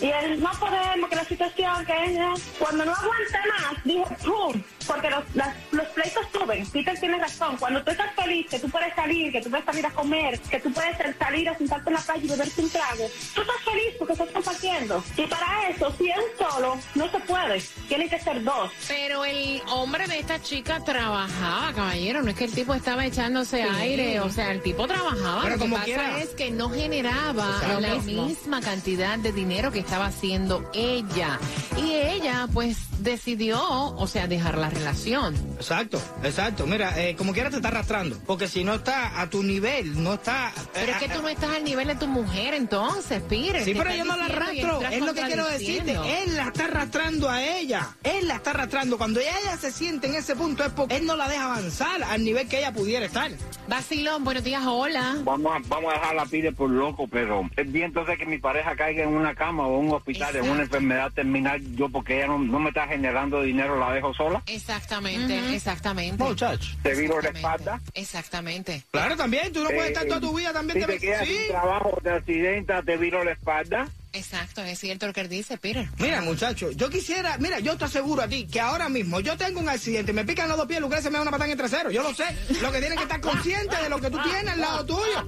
Y 0.00 0.06
él, 0.06 0.40
no 0.40 0.50
podemos, 0.52 1.10
que 1.10 1.16
la 1.16 1.24
situación, 1.24 1.84
que 1.84 2.04
es... 2.04 2.42
Cuando 2.58 2.84
no 2.84 2.92
aguanté 2.92 3.38
más, 3.48 3.84
dije, 3.84 4.04
¡pum! 4.24 4.62
Porque 4.86 5.10
los, 5.10 5.24
las- 5.34 5.54
los 5.70 5.86
pleitos 5.88 6.26
suben. 6.32 6.66
Peter 6.70 6.98
tiene 6.98 7.18
razón. 7.18 7.56
Cuando 7.58 7.82
tú 7.82 7.90
estás 7.90 8.14
feliz, 8.14 8.46
que 8.50 8.58
tú 8.58 8.68
puedes 8.70 8.94
salir, 8.94 9.32
que 9.32 9.40
tú 9.40 9.50
puedes 9.50 9.64
salir 9.66 9.86
a 9.86 9.90
comer, 9.90 10.38
que 10.40 10.60
tú 10.60 10.72
puedes 10.72 10.96
salir 11.18 11.48
a 11.48 11.56
sentarte 11.58 11.90
en 11.90 11.94
la 11.94 12.00
playa 12.02 12.22
y 12.24 12.28
beberte 12.28 12.60
un 12.62 12.70
trago, 12.70 13.10
tú 13.34 13.40
estás 13.42 13.56
feliz 13.64 13.94
porque 13.98 14.12
estás 14.14 14.28
compartiendo. 14.30 15.04
Y 15.16 15.26
para 15.26 15.68
eso, 15.68 15.94
si 15.98 16.08
es 16.10 16.16
un 16.18 16.46
solo, 16.50 16.78
no 16.94 17.10
se 17.10 17.18
puede. 17.20 17.62
Tienen 17.88 18.08
que 18.08 18.18
ser 18.18 18.42
dos. 18.42 18.70
Pero 18.88 19.24
el 19.24 19.62
hombre 19.70 20.06
de 20.06 20.18
esta 20.18 20.40
chica 20.42 20.80
trabajaba, 20.84 21.72
caballero. 21.74 22.22
No 22.22 22.30
es 22.30 22.36
que 22.36 22.44
el 22.44 22.52
tipo 22.52 22.74
estaba 22.74 23.04
echándose 23.06 23.62
aire. 23.62 24.20
O 24.20 24.30
sea, 24.30 24.52
el 24.52 24.62
tipo 24.62 24.86
trabajaba. 24.86 25.42
Pero 25.42 25.56
Lo 25.56 25.64
que 25.64 25.70
pasa 25.70 25.84
quiera. 25.84 26.18
es 26.18 26.30
que 26.30 26.50
no 26.50 26.70
generaba 26.70 27.60
la 27.80 27.94
misma 27.96 28.60
cantidad 28.60 29.18
de 29.18 29.32
dinero 29.32 29.70
que 29.72 29.80
estaba 29.80 30.06
haciendo 30.06 30.70
ella. 30.74 31.38
Y 31.76 31.92
ella, 32.22 32.48
pues, 32.52 32.78
decidió, 33.00 33.60
o 33.62 34.06
sea, 34.06 34.26
dejar 34.26 34.56
la 34.56 34.70
relación. 34.70 35.34
Exacto, 35.56 36.00
exacto. 36.22 36.66
Mira, 36.66 37.00
eh, 37.00 37.16
como 37.16 37.32
quiera 37.32 37.50
te 37.50 37.56
está 37.56 37.68
arrastrando. 37.68 38.18
Porque 38.26 38.48
si 38.48 38.64
no 38.64 38.74
está 38.74 39.20
a 39.20 39.28
tu 39.28 39.42
nivel, 39.42 40.02
no 40.02 40.14
está. 40.14 40.52
Pero 40.72 40.92
es 40.92 40.98
que 40.98 41.08
tú 41.08 41.20
no 41.20 41.28
estás 41.28 41.50
al 41.56 41.64
nivel 41.64 41.88
de 41.88 41.96
tu 41.96 42.06
mujer, 42.06 42.54
entonces, 42.54 43.22
Pire. 43.22 43.64
Sí, 43.64 43.74
pero 43.74 43.94
yo 43.94 44.04
no 44.04 44.16
la 44.16 44.26
arrastro. 44.26 44.82
Es 44.82 45.00
lo 45.00 45.14
que 45.14 45.22
quiero 45.22 45.46
decirte. 45.46 45.92
Él 45.92 46.36
la 46.36 46.44
está 46.44 46.64
arrastrando 46.64 47.28
a 47.28 47.42
ella. 47.42 47.88
Él 48.02 48.28
la 48.28 48.36
está 48.36 48.50
arrastrando. 48.50 48.98
Cuando 48.98 49.20
ella 49.20 49.56
se 49.60 49.72
siente 49.72 50.06
en 50.06 50.14
ese 50.14 50.36
punto 50.36 50.64
es 50.64 50.72
porque 50.72 50.96
él 50.96 51.06
no 51.06 51.16
la 51.16 51.28
deja 51.28 51.46
avanzar 51.46 52.02
al 52.04 52.24
nivel 52.24 52.48
que 52.48 52.58
ella 52.58 52.72
pudiera 52.72 53.04
estar. 53.06 53.30
Vacilón, 53.68 54.24
buenos 54.24 54.44
días, 54.44 54.62
hola. 54.66 55.16
Vamos 55.24 55.52
a, 55.54 55.60
vamos 55.68 55.92
a 55.92 55.98
dejar 55.98 56.14
la 56.14 56.26
pide 56.26 56.52
por 56.52 56.70
loco, 56.70 57.08
pero 57.08 57.48
es 57.56 57.70
bien 57.70 57.86
entonces 57.86 58.18
que 58.18 58.26
mi 58.26 58.38
pareja 58.38 58.76
caiga 58.76 59.04
en 59.04 59.10
una 59.10 59.34
cama 59.34 59.66
o 59.66 59.80
en 59.80 59.86
un 59.88 59.94
hospital, 59.94 60.36
en 60.36 60.50
una 60.50 60.62
enfermedad 60.62 61.12
terminal, 61.12 61.60
yo 61.74 61.88
porque 61.88 62.11
ella 62.16 62.26
no, 62.26 62.38
no 62.38 62.58
me 62.58 62.68
está 62.70 62.86
generando 62.86 63.42
dinero, 63.42 63.78
la 63.78 63.92
dejo 63.92 64.12
sola. 64.14 64.42
Exactamente, 64.46 65.54
exactamente. 65.54 66.22
Muchacho. 66.22 66.76
Te 66.82 66.94
viro 66.94 67.20
la 67.20 67.28
espalda. 67.30 67.80
Exactamente. 67.94 68.82
Claro, 68.90 69.16
también. 69.16 69.52
Tú 69.52 69.62
no 69.62 69.68
puedes 69.70 69.88
estar 69.88 70.04
toda 70.06 70.20
tu 70.20 70.36
vida 70.36 70.52
también. 70.52 70.80
Si 70.80 70.86
te- 70.86 70.92
te 70.94 70.98
quedas 70.98 71.26
Sí. 71.26 71.36
sin 71.36 71.48
trabajo, 71.48 71.98
te 72.02 72.10
accidentas, 72.10 72.84
te 72.84 72.96
viro 72.96 73.24
la 73.24 73.32
espalda. 73.32 73.88
Exacto, 74.14 74.62
es 74.62 74.78
cierto 74.78 75.06
lo 75.06 75.12
que 75.14 75.22
él 75.22 75.28
dice, 75.30 75.56
Peter. 75.56 75.88
Mira, 75.98 76.20
muchacho, 76.20 76.70
yo 76.72 76.90
quisiera, 76.90 77.38
mira, 77.38 77.60
yo 77.60 77.76
te 77.78 77.86
aseguro 77.86 78.22
a 78.22 78.28
ti 78.28 78.46
que 78.46 78.60
ahora 78.60 78.88
mismo 78.90 79.20
yo 79.20 79.38
tengo 79.38 79.58
un 79.60 79.68
accidente, 79.70 80.12
me 80.12 80.24
pican 80.24 80.48
los 80.48 80.58
dos 80.58 80.66
pies, 80.66 80.80
Lucrecia 80.80 81.10
me 81.10 81.16
da 81.16 81.22
una 81.22 81.30
patada 81.30 81.46
en 81.46 81.52
el 81.52 81.56
trasero, 81.58 81.90
yo 81.90 82.02
lo 82.02 82.12
sé. 82.14 82.24
Lo 82.60 82.70
que 82.70 82.80
tienes 82.80 82.98
que 82.98 83.04
estar 83.04 83.20
consciente 83.22 83.74
de 83.82 83.88
lo 83.88 83.98
que 84.00 84.10
tú 84.10 84.18
tienes 84.22 84.48
al 84.48 84.60
lado 84.60 84.84
tuyo. 84.84 85.26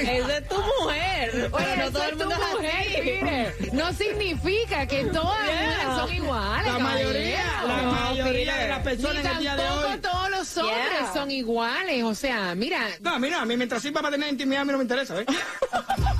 Esa 0.00 0.38
es 0.38 0.48
tu 0.48 0.54
mujer. 0.82 1.50
Oye, 1.52 1.64
Pero 1.66 1.84
no 1.84 1.92
todo 1.92 2.04
el 2.04 2.10
tu 2.12 2.18
mundo 2.18 2.34
es 2.34 2.54
mujer. 2.54 3.02
Peter. 3.04 3.74
No 3.74 3.92
significa 3.92 4.86
que 4.86 5.04
todas 5.06 5.46
las 5.46 5.50
Yeah. 5.50 5.66
mujeres 5.66 5.96
son 5.96 6.12
iguales. 6.14 6.72
La 6.72 6.78
mayoría, 6.78 7.62
la 7.66 7.82
No, 7.82 7.92
mayoría 7.92 8.32
Peter. 8.54 8.62
de 8.62 8.68
las 8.68 8.78
personas 8.82 9.14
Ni 9.14 9.20
en 9.20 9.26
el 9.26 9.38
día 9.40 9.56
de 9.56 9.68
hoy. 9.68 9.98
todos 10.00 10.30
los 10.30 10.56
hombres 10.56 10.86
Yeah. 11.00 11.12
son 11.12 11.30
iguales. 11.30 12.04
O 12.04 12.14
sea, 12.14 12.54
mira, 12.54 12.88
No, 13.00 13.14
a 13.14 13.18
mí 13.18 13.28
no, 13.28 13.40
a 13.40 13.44
mí 13.44 13.56
mientras 13.58 13.82
sirva 13.82 14.00
para 14.00 14.12
tener 14.12 14.30
intimidad 14.30 14.62
a 14.62 14.64
mí 14.64 14.72
no 14.72 14.78
me 14.78 14.84
interesa, 14.84 15.12
¿ves? 15.14 15.26